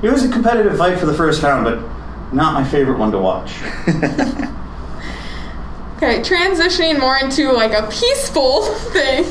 it 0.03 0.11
was 0.11 0.25
a 0.25 0.31
competitive 0.31 0.79
fight 0.79 0.99
for 0.99 1.07
the 1.07 1.15
first 1.15 1.43
round, 1.43 1.65
but 1.65 1.79
not 2.33 2.55
my 2.55 2.65
favorite 2.65 2.99
one 2.99 3.13
to 3.13 3.19
watch. 3.19 3.55
Okay, 5.97 6.21
transitioning 6.21 6.99
more 7.01 7.17
into 7.17 7.51
like 7.53 7.73
a 7.73 7.89
peaceful 7.89 8.63
thing. 8.93 9.25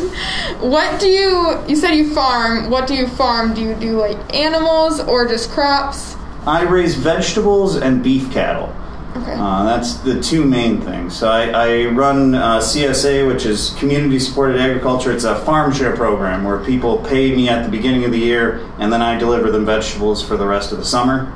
What 0.60 1.00
do 1.00 1.08
you? 1.08 1.62
You 1.68 1.76
said 1.76 1.92
you 1.92 2.16
farm. 2.16 2.72
What 2.72 2.88
do 2.88 2.96
you 2.96 3.08
farm? 3.08 3.54
Do 3.54 3.62
you 3.62 3.76
do 3.76 4.00
like 4.00 4.34
animals 4.34 5.00
or 5.00 5.28
just 5.28 5.52
crops? 5.52 6.16
I 6.48 6.64
raise 6.64 6.96
vegetables 6.96 7.76
and 7.76 8.02
beef 8.02 8.32
cattle. 8.32 8.74
Okay. 9.16 9.36
Uh, 9.38 9.64
that's 9.66 9.96
the 9.98 10.20
two 10.20 10.44
main 10.44 10.82
things. 10.82 11.16
So 11.16 11.30
I, 11.30 11.50
I 11.50 11.86
run 11.86 12.34
uh, 12.34 12.60
CSA, 12.60 13.28
which 13.28 13.46
is 13.46 13.70
Community 13.78 14.18
Supported 14.18 14.60
Agriculture. 14.60 15.12
It's 15.12 15.24
a 15.24 15.36
farm 15.46 15.72
share 15.72 15.96
program 15.96 16.44
where 16.44 16.58
people 16.64 16.98
pay 16.98 17.36
me 17.36 17.48
at 17.48 17.64
the 17.64 17.70
beginning 17.70 18.06
of 18.06 18.12
the 18.12 18.18
year, 18.18 18.68
and 18.80 18.92
then 18.92 19.04
I 19.04 19.20
deliver 19.20 19.52
them 19.52 19.66
vegetables 19.66 20.24
for 20.24 20.36
the 20.36 20.48
rest 20.48 20.72
of 20.72 20.80
the 20.80 20.86
summer. 20.86 21.32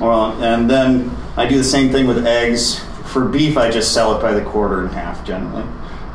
Well, 0.00 0.40
and 0.42 0.70
then 0.70 1.10
I 1.36 1.46
do 1.46 1.58
the 1.58 1.64
same 1.64 1.90
thing 1.90 2.06
with 2.06 2.24
eggs. 2.26 2.78
For 3.06 3.24
beef, 3.24 3.56
I 3.56 3.70
just 3.70 3.92
sell 3.92 4.16
it 4.16 4.22
by 4.22 4.32
the 4.32 4.44
quarter 4.44 4.82
and 4.84 4.92
half 4.92 5.24
generally. 5.26 5.64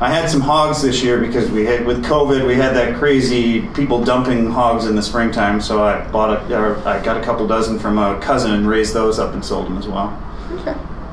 I 0.00 0.08
had 0.08 0.28
some 0.28 0.40
hogs 0.40 0.82
this 0.82 1.02
year 1.02 1.20
because 1.20 1.50
we 1.50 1.64
had 1.64 1.86
with 1.86 2.04
COVID, 2.04 2.46
we 2.46 2.56
had 2.56 2.74
that 2.74 2.96
crazy 2.96 3.68
people 3.68 4.02
dumping 4.02 4.50
hogs 4.50 4.86
in 4.86 4.96
the 4.96 5.02
springtime. 5.02 5.60
So 5.60 5.82
I 5.84 6.08
bought 6.10 6.50
a, 6.50 6.88
I 6.88 7.00
got 7.04 7.20
a 7.20 7.24
couple 7.24 7.46
dozen 7.46 7.78
from 7.78 7.98
a 7.98 8.18
cousin 8.20 8.52
and 8.52 8.68
raised 8.68 8.94
those 8.94 9.18
up 9.18 9.34
and 9.34 9.44
sold 9.44 9.66
them 9.66 9.78
as 9.78 9.86
well. 9.86 10.10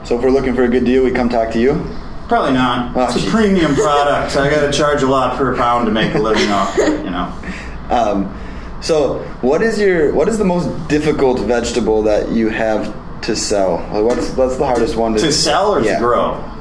So, 0.10 0.18
if 0.18 0.24
we're 0.24 0.32
looking 0.32 0.56
for 0.56 0.64
a 0.64 0.68
good 0.68 0.86
deal, 0.86 1.04
we 1.04 1.12
come 1.12 1.30
talk 1.30 1.52
to 1.52 1.60
you. 1.60 1.86
Probably 2.28 2.54
not. 2.54 2.98
Oh, 2.98 3.16
it's 3.16 3.24
a 3.24 3.30
premium 3.30 3.76
product. 3.76 4.36
I 4.36 4.50
got 4.50 4.66
to 4.66 4.76
charge 4.76 5.04
a 5.04 5.08
lot 5.08 5.38
per 5.38 5.56
pound 5.56 5.86
to 5.86 5.92
make 5.92 6.16
a 6.16 6.18
living 6.18 6.50
off 6.50 6.76
it. 6.80 7.06
You 7.06 7.12
know. 7.12 7.32
Um, 7.92 8.36
so, 8.82 9.20
what 9.42 9.62
is 9.62 9.80
your 9.80 10.14
what 10.14 10.28
is 10.28 10.40
the 10.40 10.46
most 10.46 10.88
difficult 10.88 11.40
vegetable 11.42 12.02
that 12.04 12.32
you 12.32 12.50
have 12.50 12.92
to 13.22 13.36
sell? 13.36 13.88
Like, 13.92 14.04
What's 14.04 14.32
that's 14.34 14.58
the 14.58 14.66
hardest 14.66 14.96
one 14.96 15.14
to, 15.14 15.20
To 15.20 15.32
sell 15.32 15.76
or 15.76 15.82
Yeah. 15.84 15.96
to 15.96 16.00
grow? 16.00 16.52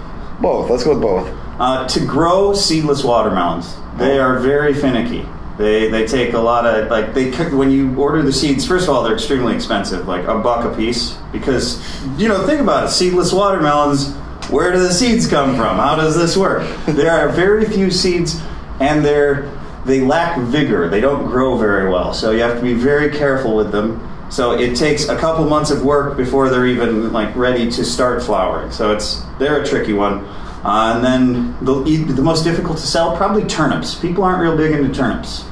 Both. 0.42 0.68
Let's 0.68 0.84
go 0.84 0.90
with 0.90 1.02
both. 1.02 1.28
Uh, 1.58 1.88
to 1.88 2.04
grow 2.04 2.52
seedless 2.52 3.02
watermelons, 3.02 3.76
they 3.96 4.18
are 4.18 4.38
very 4.38 4.74
finicky. 4.74 5.26
They 5.58 5.90
they 5.90 6.06
take 6.06 6.34
a 6.34 6.38
lot 6.38 6.66
of 6.66 6.88
like 6.88 7.14
they 7.14 7.32
cook 7.32 7.52
when 7.52 7.70
you 7.70 7.94
order 7.96 8.22
the 8.22 8.32
seeds. 8.32 8.64
First 8.64 8.88
of 8.88 8.94
all, 8.94 9.02
they're 9.02 9.14
extremely 9.14 9.54
expensive, 9.56 10.06
like 10.06 10.24
a 10.26 10.38
buck 10.38 10.64
a 10.64 10.74
piece. 10.74 11.18
Because 11.32 11.82
you 12.16 12.28
know, 12.28 12.46
think 12.46 12.60
about 12.60 12.86
it: 12.86 12.90
seedless 12.90 13.32
watermelons. 13.32 14.14
Where 14.50 14.72
do 14.72 14.78
the 14.78 14.92
seeds 14.92 15.26
come 15.26 15.56
from? 15.56 15.76
How 15.76 15.96
does 15.96 16.16
this 16.16 16.36
work? 16.36 16.66
there 16.86 17.10
are 17.10 17.28
very 17.28 17.66
few 17.66 17.90
seeds, 17.90 18.40
and 18.80 19.04
they're 19.04 19.50
they 19.84 20.00
lack 20.00 20.38
vigor. 20.38 20.88
They 20.88 21.00
don't 21.00 21.26
grow 21.26 21.58
very 21.58 21.90
well. 21.90 22.14
So 22.14 22.30
you 22.30 22.42
have 22.42 22.56
to 22.56 22.62
be 22.62 22.74
very 22.74 23.10
careful 23.10 23.56
with 23.56 23.72
them. 23.72 24.04
So 24.30 24.52
it 24.52 24.76
takes 24.76 25.08
a 25.08 25.16
couple 25.16 25.44
months 25.46 25.70
of 25.70 25.84
work 25.84 26.16
before 26.16 26.50
they're 26.50 26.66
even 26.66 27.12
like 27.12 27.34
ready 27.34 27.70
to 27.72 27.84
start 27.84 28.22
flowering. 28.22 28.70
So 28.70 28.92
it's 28.92 29.22
they're 29.38 29.60
a 29.60 29.66
tricky 29.66 29.94
one. 29.94 30.24
Uh, 30.68 30.94
and 30.96 31.04
then 31.04 31.57
the, 31.64 32.12
the 32.12 32.20
most 32.22 32.44
difficult 32.44 32.76
to 32.78 32.87
sell 32.87 33.16
probably 33.16 33.44
turnips. 33.44 33.94
People 33.94 34.22
aren't 34.22 34.42
real 34.42 34.57
big 34.57 34.72
into 34.72 34.92
turnips, 34.94 35.42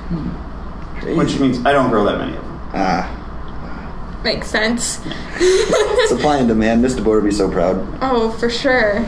which 1.02 1.38
means 1.40 1.64
I 1.64 1.72
don't 1.72 1.88
grow 1.90 2.04
that 2.04 2.18
many 2.18 2.36
of 2.36 2.42
them. 2.44 2.60
Ah, 2.74 4.20
Makes 4.22 4.48
sense. 4.48 4.84
supply 6.08 6.38
and 6.38 6.48
demand. 6.48 6.84
Mr. 6.84 7.02
Board 7.02 7.22
would 7.22 7.28
be 7.30 7.34
so 7.34 7.50
proud. 7.50 7.86
oh, 8.02 8.30
for 8.32 8.50
sure. 8.50 8.98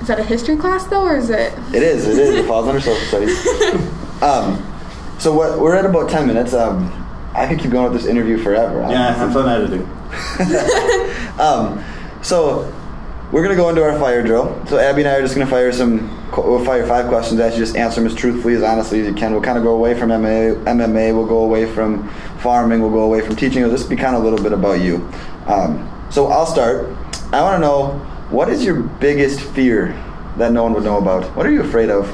Is 0.00 0.06
that 0.08 0.18
a 0.18 0.24
history 0.24 0.56
class 0.56 0.86
though, 0.86 1.02
or 1.04 1.16
is 1.16 1.28
it? 1.28 1.52
It 1.74 1.82
is. 1.82 2.06
It 2.06 2.18
is. 2.18 2.34
It 2.36 2.46
falls 2.46 2.66
under 2.68 2.80
social 2.80 3.06
studies. 3.06 3.46
Um, 4.22 4.62
so 5.18 5.32
what? 5.32 5.58
We're 5.58 5.74
at 5.74 5.86
about 5.86 6.10
ten 6.10 6.26
minutes. 6.26 6.52
Um, 6.52 6.92
I 7.34 7.46
could 7.46 7.58
keep 7.58 7.70
going 7.70 7.90
with 7.90 8.00
this 8.02 8.06
interview 8.10 8.36
forever. 8.36 8.80
Yeah, 8.90 9.14
have 9.14 9.32
fun 9.32 9.48
editing. 9.48 9.88
Um, 11.40 11.82
so 12.22 12.70
we're 13.32 13.42
gonna 13.42 13.56
go 13.56 13.68
into 13.68 13.82
our 13.82 13.98
fire 13.98 14.22
drill. 14.22 14.64
So 14.66 14.78
Abbi 14.78 15.00
and 15.00 15.08
I 15.08 15.16
are 15.16 15.22
just 15.22 15.34
gonna 15.34 15.46
fire 15.46 15.72
some. 15.72 16.16
We'll 16.36 16.64
fire 16.64 16.86
five 16.86 17.06
questions 17.08 17.40
at 17.40 17.52
you. 17.52 17.58
Just 17.58 17.76
answer 17.76 18.00
them 18.00 18.10
as 18.10 18.16
truthfully 18.16 18.54
as 18.54 18.62
honestly 18.62 19.00
as 19.00 19.06
you 19.06 19.14
can. 19.14 19.32
We'll 19.32 19.42
kind 19.42 19.58
of 19.58 19.64
go 19.64 19.74
away 19.74 19.98
from 19.98 20.10
MMA. 20.10 20.64
MMA. 20.64 21.14
We'll 21.14 21.26
go 21.26 21.44
away 21.44 21.66
from 21.66 22.08
farming. 22.38 22.80
We'll 22.80 22.90
go 22.90 23.02
away 23.02 23.20
from 23.20 23.36
teaching. 23.36 23.62
It'll 23.62 23.76
just 23.76 23.88
be 23.88 23.96
kind 23.96 24.16
of 24.16 24.22
a 24.22 24.24
little 24.24 24.42
bit 24.42 24.52
about 24.52 24.80
you. 24.80 25.08
Um, 25.46 25.88
so 26.10 26.26
I'll 26.26 26.46
start. 26.46 26.88
I 27.32 27.42
want 27.42 27.56
to 27.56 27.60
know 27.60 27.98
what 28.30 28.48
is 28.48 28.64
your 28.64 28.82
biggest 28.82 29.40
fear 29.40 29.88
that 30.36 30.52
no 30.52 30.62
one 30.62 30.72
would 30.74 30.84
know 30.84 30.98
about. 30.98 31.24
What 31.36 31.46
are 31.46 31.52
you 31.52 31.62
afraid 31.62 31.90
of? 31.90 32.08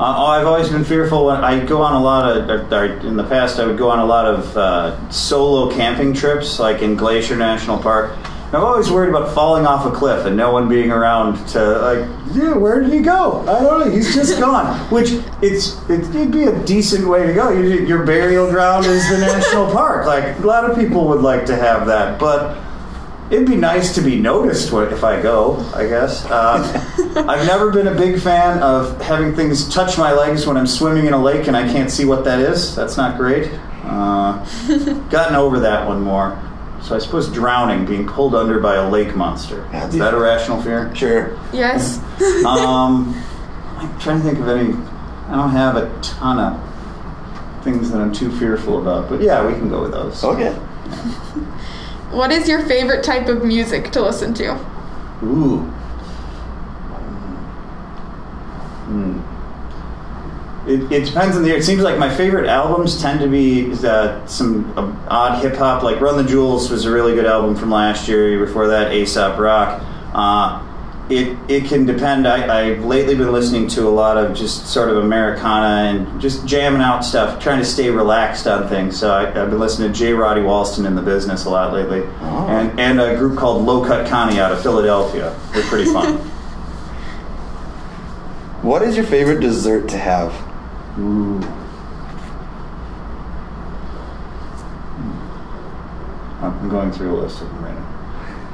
Uh, 0.00 0.14
oh, 0.16 0.26
I've 0.28 0.46
always 0.46 0.70
been 0.70 0.82
fearful. 0.82 1.26
When 1.26 1.44
I 1.44 1.62
go 1.62 1.82
on 1.82 1.92
a 1.92 2.00
lot 2.00 2.34
of, 2.34 2.48
or, 2.48 2.74
or 2.74 2.84
in 3.00 3.18
the 3.18 3.24
past, 3.24 3.60
I 3.60 3.66
would 3.66 3.76
go 3.76 3.90
on 3.90 3.98
a 3.98 4.06
lot 4.06 4.24
of 4.24 4.56
uh, 4.56 5.10
solo 5.10 5.70
camping 5.70 6.14
trips, 6.14 6.58
like 6.58 6.80
in 6.80 6.96
Glacier 6.96 7.36
National 7.36 7.76
Park. 7.76 8.16
And 8.16 8.54
I'm 8.54 8.64
always 8.64 8.90
worried 8.90 9.10
about 9.10 9.34
falling 9.34 9.66
off 9.66 9.84
a 9.84 9.90
cliff 9.90 10.24
and 10.24 10.38
no 10.38 10.52
one 10.52 10.70
being 10.70 10.90
around 10.90 11.46
to 11.48 11.60
like, 11.80 12.08
yeah, 12.32 12.54
where 12.54 12.80
did 12.80 12.94
he 12.94 13.00
go? 13.00 13.42
I 13.42 13.60
don't 13.60 13.80
know. 13.80 13.90
He's 13.90 14.14
just 14.14 14.40
gone. 14.40 14.78
Which 14.88 15.10
it's 15.42 15.78
it, 15.90 16.00
it'd 16.16 16.32
be 16.32 16.44
a 16.44 16.64
decent 16.64 17.06
way 17.06 17.26
to 17.26 17.34
go. 17.34 17.50
You, 17.50 17.84
your 17.84 18.06
burial 18.06 18.48
ground 18.48 18.86
is 18.86 19.06
the 19.10 19.18
national 19.18 19.70
park. 19.72 20.06
Like 20.06 20.38
a 20.38 20.46
lot 20.46 20.64
of 20.64 20.78
people 20.78 21.08
would 21.08 21.20
like 21.20 21.44
to 21.44 21.56
have 21.56 21.86
that, 21.88 22.18
but 22.18 22.56
it'd 23.30 23.46
be 23.46 23.56
nice 23.56 23.94
to 23.94 24.00
be 24.00 24.16
noticed 24.18 24.72
if 24.72 25.04
I 25.04 25.22
go, 25.22 25.56
I 25.74 25.86
guess. 25.86 26.24
Uh, 26.26 26.62
I've 27.28 27.46
never 27.46 27.70
been 27.70 27.86
a 27.86 27.94
big 27.94 28.20
fan 28.20 28.62
of 28.62 29.00
having 29.00 29.34
things 29.34 29.72
touch 29.72 29.96
my 29.96 30.12
legs 30.12 30.46
when 30.46 30.56
I'm 30.56 30.66
swimming 30.66 31.06
in 31.06 31.12
a 31.12 31.22
lake 31.22 31.46
and 31.46 31.56
I 31.56 31.66
can't 31.70 31.90
see 31.90 32.04
what 32.04 32.24
that 32.24 32.40
is. 32.40 32.74
That's 32.74 32.96
not 32.96 33.16
great. 33.16 33.50
Uh, 33.84 34.44
gotten 35.10 35.36
over 35.36 35.60
that 35.60 35.86
one 35.86 36.02
more. 36.02 36.40
So 36.82 36.96
I 36.96 36.98
suppose 36.98 37.30
drowning, 37.30 37.84
being 37.84 38.06
pulled 38.06 38.34
under 38.34 38.58
by 38.58 38.76
a 38.76 38.88
lake 38.88 39.14
monster. 39.14 39.64
Is 39.72 39.98
that 39.98 40.14
a 40.14 40.18
rational 40.18 40.62
fear? 40.62 40.94
Sure. 40.94 41.38
Yes. 41.52 42.00
Um, 42.44 43.14
I'm 43.76 43.98
trying 43.98 44.18
to 44.18 44.24
think 44.24 44.38
of 44.38 44.48
any. 44.48 44.74
I 45.28 45.36
don't 45.36 45.50
have 45.50 45.76
a 45.76 45.90
ton 46.02 46.38
of 46.38 47.64
things 47.64 47.90
that 47.90 48.00
I'm 48.00 48.12
too 48.12 48.30
fearful 48.38 48.80
about, 48.80 49.08
but 49.08 49.20
yeah, 49.20 49.46
we 49.46 49.54
can 49.54 49.70
go 49.70 49.82
with 49.82 49.92
those. 49.92 50.22
Okay. 50.22 50.54
What 52.10 52.32
is 52.32 52.48
your 52.48 52.66
favorite 52.66 53.04
type 53.04 53.28
of 53.28 53.44
music 53.44 53.90
to 53.92 54.02
listen 54.02 54.34
to? 54.34 54.52
Ooh. 55.22 55.58
Hmm. 58.86 59.20
It, 60.68 60.92
it 60.92 61.06
depends 61.06 61.36
on 61.36 61.42
the 61.42 61.48
year. 61.48 61.56
It 61.56 61.64
seems 61.64 61.82
like 61.82 61.98
my 61.98 62.14
favorite 62.14 62.46
albums 62.48 63.00
tend 63.00 63.20
to 63.20 63.28
be 63.28 63.72
uh, 63.84 64.24
some 64.26 64.72
uh, 64.76 64.94
odd 65.08 65.42
hip 65.42 65.56
hop. 65.56 65.82
Like 65.82 66.00
Run 66.00 66.16
the 66.16 66.28
Jewels 66.28 66.70
was 66.70 66.84
a 66.84 66.92
really 66.92 67.14
good 67.14 67.26
album 67.26 67.56
from 67.56 67.70
last 67.70 68.08
year. 68.08 68.38
Before 68.44 68.66
that, 68.68 68.92
Aesop 68.92 69.38
Rock. 69.38 69.82
Uh, 70.12 70.66
it 71.10 71.36
it 71.48 71.64
can 71.66 71.84
depend. 71.86 72.26
I, 72.28 72.68
I've 72.70 72.84
lately 72.84 73.14
been 73.16 73.32
listening 73.32 73.66
to 73.68 73.88
a 73.88 73.90
lot 73.90 74.16
of 74.16 74.34
just 74.36 74.66
sort 74.66 74.88
of 74.90 74.98
Americana 74.98 75.88
and 75.90 76.20
just 76.20 76.46
jamming 76.46 76.80
out 76.80 77.00
stuff, 77.04 77.42
trying 77.42 77.58
to 77.58 77.64
stay 77.64 77.90
relaxed 77.90 78.46
on 78.46 78.68
things. 78.68 78.98
So 78.98 79.12
I, 79.12 79.26
I've 79.28 79.50
been 79.50 79.58
listening 79.58 79.92
to 79.92 79.98
J. 79.98 80.12
Roddy 80.12 80.40
Walston 80.42 80.86
and 80.86 80.96
the 80.96 81.02
Business 81.02 81.44
a 81.44 81.50
lot 81.50 81.72
lately, 81.72 82.02
Oh. 82.20 82.46
and 82.48 82.78
and 82.78 83.00
a 83.00 83.16
group 83.16 83.36
called 83.38 83.64
Low 83.64 83.84
Cut 83.84 84.08
Connie 84.08 84.38
out 84.40 84.52
of 84.52 84.62
Philadelphia. 84.62 85.36
They're 85.52 85.64
pretty 85.64 85.92
fun. 85.92 86.18
What 88.62 88.82
is 88.82 88.94
your 88.94 89.06
favorite 89.06 89.40
dessert 89.40 89.88
to 89.88 89.96
have? 89.96 90.34
Ooh. 90.98 91.40
I'm 96.42 96.68
going 96.68 96.92
through 96.92 97.16
a 97.16 97.18
list 97.22 97.40
of 97.42 97.48
them 97.48 97.64
right 97.64 97.74
now. 97.74 97.86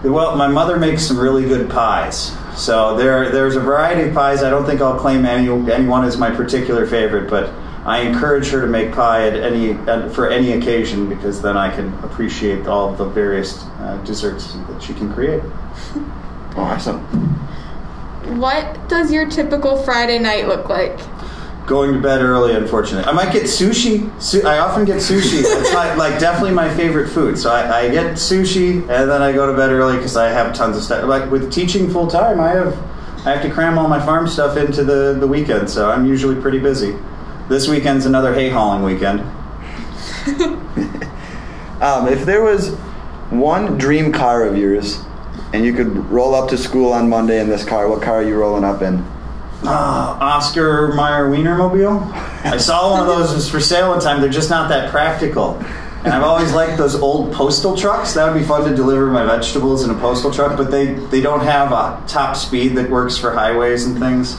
Well, 0.05 0.37
my 0.37 0.49
mother 0.49 0.79
makes 0.79 1.07
some 1.07 1.19
really 1.19 1.47
good 1.47 1.71
pies. 1.71 2.37
So 2.57 2.97
there, 2.97 3.31
there's 3.31 3.57
a 3.57 3.61
variety 3.61 4.09
of 4.09 4.15
pies. 4.15 4.43
I 4.43 4.51
don't 4.51 4.65
think 4.65 4.81
I'll 4.81 4.99
claim 4.99 5.25
any 5.27 5.49
anyone 5.73 6.05
is 6.05 6.17
my 6.17 6.31
particular 6.31 6.87
favorite, 6.87 7.29
but 7.29 7.53
I 7.85 8.01
encourage 8.01 8.49
her 8.51 8.61
to 8.61 8.67
make 8.67 8.93
pie 8.93 9.29
at 9.29 9.37
any 9.37 9.73
at, 9.73 10.13
for 10.13 10.29
any 10.29 10.53
occasion 10.53 11.09
because 11.09 11.41
then 11.41 11.57
I 11.57 11.75
can 11.75 11.93
appreciate 12.03 12.67
all 12.67 12.93
the 12.93 13.05
various 13.05 13.63
uh, 13.79 14.03
desserts 14.05 14.55
that 14.55 14.83
she 14.83 14.93
can 14.95 15.13
create. 15.13 15.43
Oh, 15.45 16.57
awesome. 16.57 17.01
What 18.41 18.89
does 18.89 19.13
your 19.13 19.31
typical 19.31 19.83
Friday 19.85 20.19
night 20.19 20.49
look 20.49 20.69
like? 20.69 20.99
Going 21.67 21.95
to 21.95 22.01
bed 22.01 22.23
early, 22.23 22.55
unfortunately. 22.55 23.09
I 23.09 23.13
might 23.13 23.33
get 23.33 23.43
sushi. 23.45 24.09
Su- 24.23 24.47
I 24.47 24.59
often 24.59 24.85
get 24.85 24.99
sushi. 24.99 25.43
It's 25.45 25.75
my, 25.75 25.95
like 25.95 26.21
definitely 26.21 26.53
my 26.53 26.73
favorite 26.75 27.09
food. 27.09 27.37
So 27.37 27.51
I, 27.51 27.81
I 27.81 27.89
get 27.89 28.13
sushi, 28.15 28.81
and 28.89 29.11
then 29.11 29.21
I 29.21 29.33
go 29.33 29.51
to 29.51 29.57
bed 29.57 29.71
early 29.71 29.97
because 29.97 30.17
I 30.17 30.29
have 30.29 30.55
tons 30.55 30.77
of 30.77 30.85
stuff. 30.85 31.05
Like 31.05 31.29
with 31.31 31.53
teaching 31.53 31.91
full 31.91 32.07
time, 32.07 32.41
I 32.41 32.51
have 32.51 32.79
I 33.27 33.33
have 33.33 33.43
to 33.43 33.51
cram 33.51 33.79
all 33.79 33.89
my 33.89 34.05
farm 34.05 34.29
stuff 34.29 34.57
into 34.57 34.85
the 34.85 35.17
the 35.19 35.27
weekend. 35.27 35.69
So 35.69 35.91
I'm 35.91 36.07
usually 36.07 36.41
pretty 36.41 36.61
busy. 36.61 36.97
This 37.49 37.67
weekend's 37.69 38.07
another 38.07 38.33
hay 38.33 38.49
hauling 38.49 38.83
weekend. 38.85 39.21
Um, 41.81 42.09
if 42.09 42.25
there 42.25 42.43
was 42.43 42.71
one 43.29 43.77
dream 43.77 44.11
car 44.11 44.47
of 44.47 44.57
yours, 44.57 44.99
and 45.53 45.63
you 45.63 45.75
could 45.75 45.95
roll 46.11 46.35
up 46.35 46.49
to 46.51 46.57
school 46.57 46.93
on 46.93 47.09
Monday 47.09 47.39
in 47.39 47.51
this 47.51 47.65
car, 47.67 47.87
what 47.89 48.01
car 48.03 48.17
are 48.17 48.23
you 48.23 48.35
rolling 48.35 48.65
up 48.65 48.81
in? 48.81 49.05
Ah, 49.65 50.37
Oscar 50.37 50.89
Mayer 50.95 51.29
Wienermobile. 51.29 52.13
I 52.45 52.57
saw 52.59 52.93
one 52.93 53.01
of 53.01 53.07
those 53.07 53.35
was 53.35 53.51
for 53.51 53.61
sale 53.61 53.91
one 53.91 54.01
time. 54.01 54.21
They're 54.21 54.31
just 54.31 54.51
not 54.51 54.69
that 54.69 54.91
practical. 54.91 55.63
And 56.05 56.15
I've 56.15 56.23
always 56.23 56.53
liked 56.53 56.79
those 56.79 56.95
old 56.95 57.33
postal 57.33 57.77
trucks. 57.77 58.15
That 58.15 58.33
would 58.33 58.39
be 58.39 58.47
fun 58.47 58.69
to 58.69 58.77
deliver 58.77 59.07
my 59.07 59.25
vegetables 59.25 59.83
in 59.83 59.91
a 59.91 59.95
postal 59.95 60.31
truck, 60.31 60.57
but 60.57 60.71
they, 60.71 60.95
they 60.95 61.21
don't 61.21 61.41
have 61.41 61.73
a 61.73 62.01
top 62.07 62.37
speed 62.37 62.77
that 62.77 62.89
works 62.89 63.19
for 63.19 63.33
highways 63.33 63.87
and 63.87 63.99
things. 63.99 64.37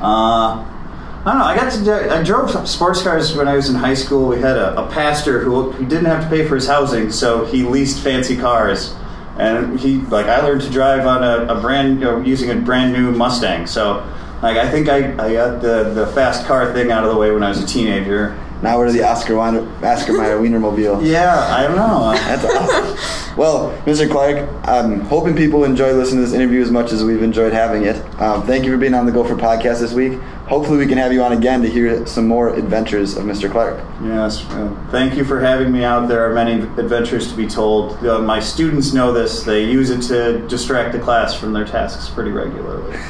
Uh, 0.00 0.64
I 0.64 1.24
don't 1.26 1.38
know. 1.38 1.44
I 1.44 1.54
got 1.54 1.72
to 1.72 1.84
do, 1.84 1.92
I 2.10 2.22
drove 2.22 2.66
sports 2.66 3.02
cars 3.02 3.36
when 3.36 3.46
I 3.46 3.56
was 3.56 3.68
in 3.68 3.74
high 3.74 3.94
school. 3.94 4.26
We 4.26 4.40
had 4.40 4.56
a, 4.56 4.80
a 4.80 4.90
pastor 4.90 5.40
who, 5.40 5.72
who 5.72 5.84
didn't 5.84 6.06
have 6.06 6.24
to 6.24 6.30
pay 6.30 6.46
for 6.46 6.54
his 6.54 6.66
housing, 6.66 7.12
so 7.12 7.44
he 7.44 7.62
leased 7.62 8.02
fancy 8.02 8.36
cars. 8.36 8.94
And 9.38 9.78
he 9.78 9.98
like 9.98 10.26
I 10.26 10.40
learned 10.40 10.62
to 10.62 10.70
drive 10.70 11.06
on 11.06 11.22
a, 11.22 11.54
a 11.54 11.60
brand 11.60 12.00
you 12.00 12.04
know, 12.06 12.20
using 12.20 12.50
a 12.50 12.54
brand 12.54 12.92
new 12.92 13.12
Mustang. 13.12 13.66
So 13.66 14.00
like 14.42 14.56
I 14.56 14.68
think 14.68 14.88
I, 14.88 15.12
I 15.24 15.32
got 15.32 15.62
the, 15.62 15.84
the 15.94 16.06
fast 16.08 16.46
car 16.46 16.72
thing 16.72 16.90
out 16.90 17.04
of 17.04 17.10
the 17.10 17.16
way 17.16 17.30
when 17.30 17.42
I 17.42 17.48
was 17.48 17.62
a 17.62 17.66
teenager. 17.66 18.36
Now 18.62 18.78
we're 18.78 18.92
the 18.92 19.02
Oscar, 19.02 19.34
Weiner, 19.36 19.66
Oscar 19.84 20.12
Mayer 20.12 20.38
Wienermobile. 20.38 21.02
Yeah, 21.12 21.34
I 21.34 21.62
don't 21.66 21.76
know. 21.76 22.12
That's 22.12 22.44
awesome. 22.44 23.36
Well, 23.36 23.76
Mr. 23.86 24.08
Clark, 24.10 24.48
I'm 24.64 25.00
hoping 25.00 25.34
people 25.34 25.64
enjoy 25.64 25.92
listening 25.94 26.20
to 26.22 26.26
this 26.26 26.34
interview 26.34 26.60
as 26.62 26.70
much 26.70 26.92
as 26.92 27.02
we've 27.02 27.22
enjoyed 27.22 27.52
having 27.52 27.84
it. 27.84 27.96
Um, 28.20 28.46
thank 28.46 28.64
you 28.64 28.70
for 28.70 28.76
being 28.78 28.94
on 28.94 29.06
the 29.06 29.12
Gopher 29.12 29.34
podcast 29.34 29.80
this 29.80 29.92
week. 29.92 30.20
Hopefully, 30.46 30.78
we 30.78 30.86
can 30.86 30.98
have 30.98 31.12
you 31.12 31.22
on 31.22 31.32
again 31.32 31.62
to 31.62 31.68
hear 31.68 32.06
some 32.06 32.28
more 32.28 32.54
adventures 32.54 33.16
of 33.16 33.24
Mr. 33.24 33.50
Clark. 33.50 33.78
Yes, 34.04 34.44
uh, 34.50 34.86
thank 34.90 35.16
you 35.16 35.24
for 35.24 35.40
having 35.40 35.72
me 35.72 35.82
out. 35.82 36.08
There 36.08 36.28
are 36.30 36.34
many 36.34 36.60
adventures 36.62 37.30
to 37.30 37.36
be 37.36 37.46
told. 37.46 38.04
Uh, 38.06 38.18
my 38.20 38.38
students 38.38 38.92
know 38.92 39.12
this. 39.12 39.44
They 39.44 39.64
use 39.64 39.88
it 39.90 40.02
to 40.08 40.46
distract 40.48 40.92
the 40.92 40.98
class 40.98 41.34
from 41.34 41.52
their 41.54 41.64
tasks 41.64 42.10
pretty 42.10 42.30
regularly. 42.32 42.96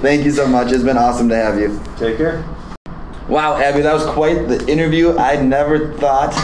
Thank 0.00 0.24
you 0.24 0.30
so 0.30 0.46
much. 0.46 0.72
It's 0.72 0.84
been 0.84 0.98
awesome 0.98 1.28
to 1.30 1.36
have 1.36 1.58
you. 1.58 1.80
Take 1.96 2.18
care. 2.18 2.44
Wow, 3.28 3.56
Abbi, 3.56 3.80
that 3.80 3.94
was 3.94 4.04
quite 4.04 4.48
the 4.48 4.66
interview. 4.68 5.16
I 5.16 5.40
never 5.40 5.94
thought, 5.94 6.34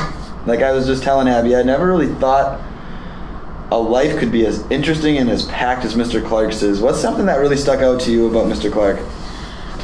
like 0.47 0.61
I 0.61 0.73
was 0.73 0.87
just 0.87 1.03
telling 1.03 1.29
Abbi, 1.29 1.55
I 1.55 1.63
never 1.63 1.87
really 1.87 2.13
thought 2.15 2.61
a 3.71 3.79
life 3.79 4.19
could 4.19 4.33
be 4.33 4.47
as 4.47 4.69
interesting 4.71 5.19
and 5.19 5.29
as 5.29 5.45
packed 5.47 5.85
as 5.85 5.95
Mr. 5.95 6.25
Clark's 6.27 6.63
is. 6.63 6.81
What's 6.81 6.99
something 6.99 7.27
that 7.27 7.37
really 7.37 7.57
stuck 7.57 7.81
out 7.81 8.01
to 8.03 8.11
you 8.11 8.29
about 8.29 8.47
Mr. 8.47 8.73
Clark? 8.73 8.99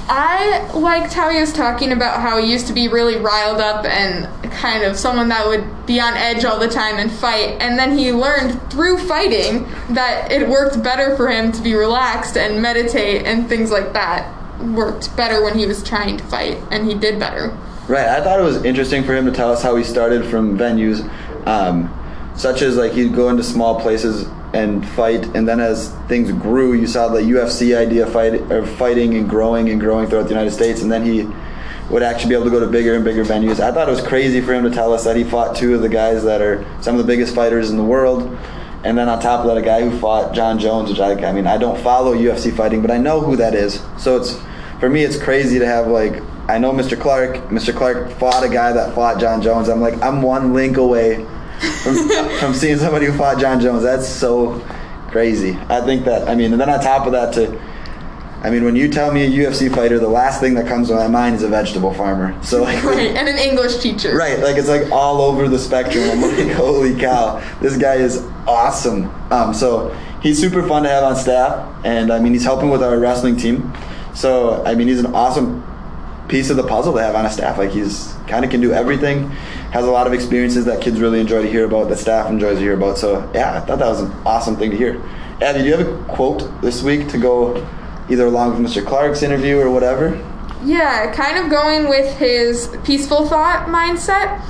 I 0.08 0.70
liked 0.72 1.12
how 1.12 1.30
he 1.30 1.40
was 1.40 1.52
talking 1.52 1.92
about 1.92 2.20
how 2.20 2.38
he 2.38 2.50
used 2.50 2.68
to 2.68 2.72
be 2.72 2.88
really 2.88 3.16
riled 3.16 3.60
up 3.60 3.84
and 3.84 4.28
kind 4.52 4.84
of 4.84 4.96
someone 4.96 5.28
that 5.28 5.46
would 5.46 5.84
be 5.84 6.00
on 6.00 6.14
edge 6.14 6.44
all 6.44 6.58
the 6.58 6.68
time 6.68 6.96
and 6.96 7.10
fight. 7.10 7.60
And 7.60 7.78
then 7.78 7.98
he 7.98 8.12
learned 8.12 8.70
through 8.70 8.98
fighting 9.06 9.68
that 9.90 10.30
it 10.30 10.48
worked 10.48 10.82
better 10.82 11.16
for 11.16 11.28
him 11.28 11.52
to 11.52 11.60
be 11.60 11.74
relaxed 11.74 12.36
and 12.36 12.62
meditate 12.62 13.26
and 13.26 13.48
things 13.48 13.70
like 13.70 13.92
that. 13.92 14.32
Worked 14.60 15.16
better 15.16 15.42
when 15.42 15.58
he 15.58 15.66
was 15.66 15.82
trying 15.82 16.16
to 16.16 16.24
fight, 16.24 16.58
and 16.70 16.86
he 16.86 16.94
did 16.94 17.18
better. 17.18 17.56
Right. 17.88 18.06
I 18.08 18.20
thought 18.20 18.40
it 18.40 18.42
was 18.42 18.64
interesting 18.64 19.04
for 19.04 19.14
him 19.14 19.26
to 19.26 19.32
tell 19.32 19.52
us 19.52 19.62
how 19.62 19.76
he 19.76 19.84
started 19.84 20.24
from 20.24 20.58
venues, 20.58 21.08
um, 21.46 21.92
such 22.34 22.62
as 22.62 22.76
like 22.76 22.92
he'd 22.92 23.14
go 23.14 23.28
into 23.28 23.42
small 23.42 23.80
places 23.80 24.28
and 24.52 24.86
fight, 24.90 25.24
and 25.36 25.46
then 25.46 25.60
as 25.60 25.90
things 26.08 26.32
grew, 26.32 26.72
you 26.72 26.86
saw 26.86 27.08
the 27.08 27.20
UFC 27.20 27.76
idea 27.76 28.06
fight 28.06 28.34
of 28.50 28.68
fighting 28.70 29.14
and 29.14 29.28
growing 29.28 29.68
and 29.68 29.80
growing 29.80 30.08
throughout 30.08 30.24
the 30.24 30.30
United 30.30 30.50
States, 30.50 30.82
and 30.82 30.90
then 30.90 31.04
he 31.04 31.28
would 31.90 32.02
actually 32.02 32.30
be 32.30 32.34
able 32.34 32.44
to 32.44 32.50
go 32.50 32.58
to 32.58 32.66
bigger 32.66 32.94
and 32.94 33.04
bigger 33.04 33.24
venues. 33.24 33.60
I 33.60 33.70
thought 33.70 33.88
it 33.88 33.90
was 33.90 34.02
crazy 34.02 34.40
for 34.40 34.52
him 34.52 34.64
to 34.64 34.70
tell 34.70 34.92
us 34.92 35.04
that 35.04 35.16
he 35.16 35.24
fought 35.24 35.56
two 35.56 35.74
of 35.74 35.82
the 35.82 35.88
guys 35.88 36.24
that 36.24 36.40
are 36.40 36.64
some 36.80 36.96
of 36.96 37.06
the 37.06 37.06
biggest 37.06 37.34
fighters 37.34 37.70
in 37.70 37.76
the 37.76 37.84
world. 37.84 38.36
And 38.86 38.96
then 38.96 39.08
on 39.08 39.20
top 39.20 39.40
of 39.40 39.46
that, 39.48 39.56
a 39.56 39.62
guy 39.62 39.82
who 39.86 39.98
fought 39.98 40.32
Jon 40.32 40.60
Jones, 40.60 40.90
which 40.90 41.00
I, 41.00 41.12
I 41.28 41.32
mean, 41.32 41.46
I 41.48 41.58
don't 41.58 41.76
follow 41.82 42.14
UFC 42.14 42.56
fighting, 42.56 42.82
but 42.82 42.90
I 42.92 42.98
know 42.98 43.20
who 43.20 43.34
that 43.36 43.52
is. 43.52 43.82
So 43.98 44.16
it's 44.16 44.40
for 44.78 44.88
me, 44.88 45.02
it's 45.02 45.20
crazy 45.20 45.58
to 45.58 45.66
have 45.66 45.88
like 45.88 46.22
I 46.48 46.58
know 46.58 46.70
Mr. 46.72 46.98
Clark. 46.98 47.48
Mr. 47.48 47.74
Clark 47.74 48.12
fought 48.12 48.44
a 48.44 48.48
guy 48.48 48.72
that 48.72 48.94
fought 48.94 49.18
Jon 49.18 49.42
Jones. 49.42 49.68
I'm 49.68 49.80
like, 49.80 50.00
I'm 50.00 50.22
one 50.22 50.54
link 50.54 50.76
away 50.76 51.16
from, 51.82 51.96
from 52.38 52.54
seeing 52.54 52.78
somebody 52.78 53.06
who 53.06 53.12
fought 53.18 53.38
Jon 53.40 53.60
Jones. 53.60 53.82
That's 53.82 54.08
so 54.08 54.60
crazy. 55.08 55.58
I 55.68 55.80
think 55.80 56.04
that. 56.04 56.28
I 56.28 56.36
mean, 56.36 56.52
and 56.52 56.60
then 56.60 56.70
on 56.70 56.80
top 56.80 57.06
of 57.06 57.12
that, 57.12 57.34
to 57.34 57.60
I 58.42 58.50
mean, 58.50 58.62
when 58.62 58.76
you 58.76 58.88
tell 58.88 59.12
me 59.12 59.24
a 59.24 59.28
UFC 59.28 59.74
fighter, 59.74 59.98
the 59.98 60.06
last 60.08 60.38
thing 60.38 60.54
that 60.54 60.68
comes 60.68 60.86
to 60.88 60.94
my 60.94 61.08
mind 61.08 61.34
is 61.34 61.42
a 61.42 61.48
vegetable 61.48 61.92
farmer. 61.92 62.40
So 62.44 62.62
like, 62.62 62.84
Right, 62.84 63.16
and 63.16 63.28
an 63.28 63.38
English 63.38 63.78
teacher. 63.78 64.16
right, 64.16 64.38
like 64.38 64.56
it's 64.56 64.68
like 64.68 64.92
all 64.92 65.20
over 65.20 65.48
the 65.48 65.58
spectrum. 65.58 66.04
I'm 66.08 66.20
like, 66.20 66.52
holy 66.56 66.94
cow, 66.94 67.42
this 67.60 67.76
guy 67.76 67.96
is 67.96 68.24
awesome. 68.46 69.10
Um, 69.32 69.54
so 69.54 69.90
he's 70.22 70.40
super 70.40 70.66
fun 70.66 70.82
to 70.84 70.88
have 70.88 71.04
on 71.04 71.16
staff, 71.16 71.84
and 71.84 72.12
I 72.12 72.18
mean, 72.18 72.32
he's 72.32 72.44
helping 72.44 72.70
with 72.70 72.82
our 72.82 72.98
wrestling 72.98 73.36
team. 73.36 73.72
So 74.14 74.64
I 74.64 74.74
mean, 74.74 74.88
he's 74.88 75.00
an 75.00 75.14
awesome 75.14 75.64
piece 76.28 76.50
of 76.50 76.56
the 76.56 76.66
puzzle 76.66 76.92
to 76.94 77.02
have 77.02 77.14
on 77.14 77.24
a 77.24 77.30
staff. 77.30 77.58
Like 77.58 77.70
he's 77.70 78.14
kind 78.26 78.44
of 78.44 78.50
can 78.50 78.60
do 78.60 78.72
everything, 78.72 79.30
has 79.70 79.84
a 79.84 79.90
lot 79.90 80.06
of 80.06 80.12
experiences 80.12 80.64
that 80.64 80.80
kids 80.80 81.00
really 81.00 81.20
enjoy 81.20 81.42
to 81.42 81.50
hear 81.50 81.64
about, 81.64 81.88
that 81.88 81.98
staff 81.98 82.28
enjoys 82.28 82.58
to 82.58 82.62
hear 82.62 82.74
about. 82.74 82.98
So 82.98 83.30
yeah, 83.34 83.56
I 83.56 83.60
thought 83.60 83.78
that 83.78 83.88
was 83.88 84.00
an 84.00 84.12
awesome 84.24 84.56
thing 84.56 84.70
to 84.70 84.76
hear. 84.76 85.00
Abbi, 85.40 85.58
do 85.58 85.64
you 85.64 85.76
have 85.76 85.86
a 85.86 86.04
quote 86.14 86.62
this 86.62 86.82
week 86.82 87.08
to 87.08 87.18
go 87.18 87.56
either 88.08 88.26
along 88.26 88.60
with 88.60 88.72
Mr. 88.72 88.84
Clark's 88.84 89.22
interview 89.22 89.58
or 89.58 89.70
whatever? 89.70 90.14
Yeah, 90.64 91.12
kind 91.12 91.38
of 91.38 91.50
going 91.50 91.88
with 91.88 92.16
his 92.16 92.74
peaceful 92.84 93.28
thought 93.28 93.68
mindset. 93.68 94.42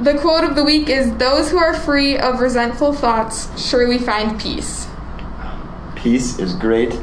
The 0.00 0.14
quote 0.14 0.44
of 0.44 0.56
the 0.56 0.64
week 0.64 0.88
is 0.88 1.14
Those 1.16 1.50
who 1.50 1.58
are 1.58 1.74
free 1.74 2.16
of 2.16 2.40
resentful 2.40 2.94
thoughts 2.94 3.50
surely 3.62 3.98
find 3.98 4.40
peace. 4.40 4.88
Peace 5.94 6.38
is 6.38 6.54
great. 6.54 6.98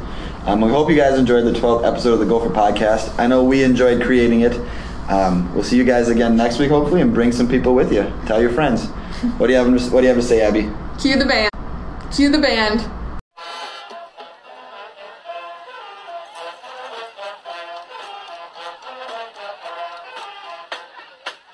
Um, 0.46 0.60
we 0.60 0.70
hope 0.70 0.90
you 0.90 0.96
guys 0.96 1.16
enjoyed 1.16 1.44
the 1.44 1.52
12th 1.52 1.86
episode 1.86 2.14
of 2.14 2.18
the 2.18 2.26
Gopher 2.26 2.50
Podcast. 2.50 3.16
I 3.16 3.28
know 3.28 3.44
we 3.44 3.62
enjoyed 3.62 4.02
creating 4.02 4.40
it. 4.40 4.60
Um, 5.08 5.54
we'll 5.54 5.62
see 5.62 5.76
you 5.76 5.84
guys 5.84 6.08
again 6.08 6.36
next 6.36 6.58
week, 6.58 6.70
hopefully, 6.70 7.00
and 7.00 7.14
bring 7.14 7.30
some 7.30 7.46
people 7.46 7.72
with 7.72 7.92
you. 7.92 8.12
Tell 8.26 8.40
your 8.40 8.50
friends. 8.50 8.86
What 9.38 9.46
do 9.46 9.52
you 9.52 9.58
have? 9.60 9.92
What 9.92 10.00
do 10.00 10.08
you 10.08 10.12
have 10.12 10.20
to 10.20 10.26
say, 10.26 10.40
Abbi? 10.40 10.68
Cue 11.00 11.16
the 11.16 11.24
band. 11.24 11.50
Cue 12.12 12.30
the 12.30 12.38
band. 12.38 12.80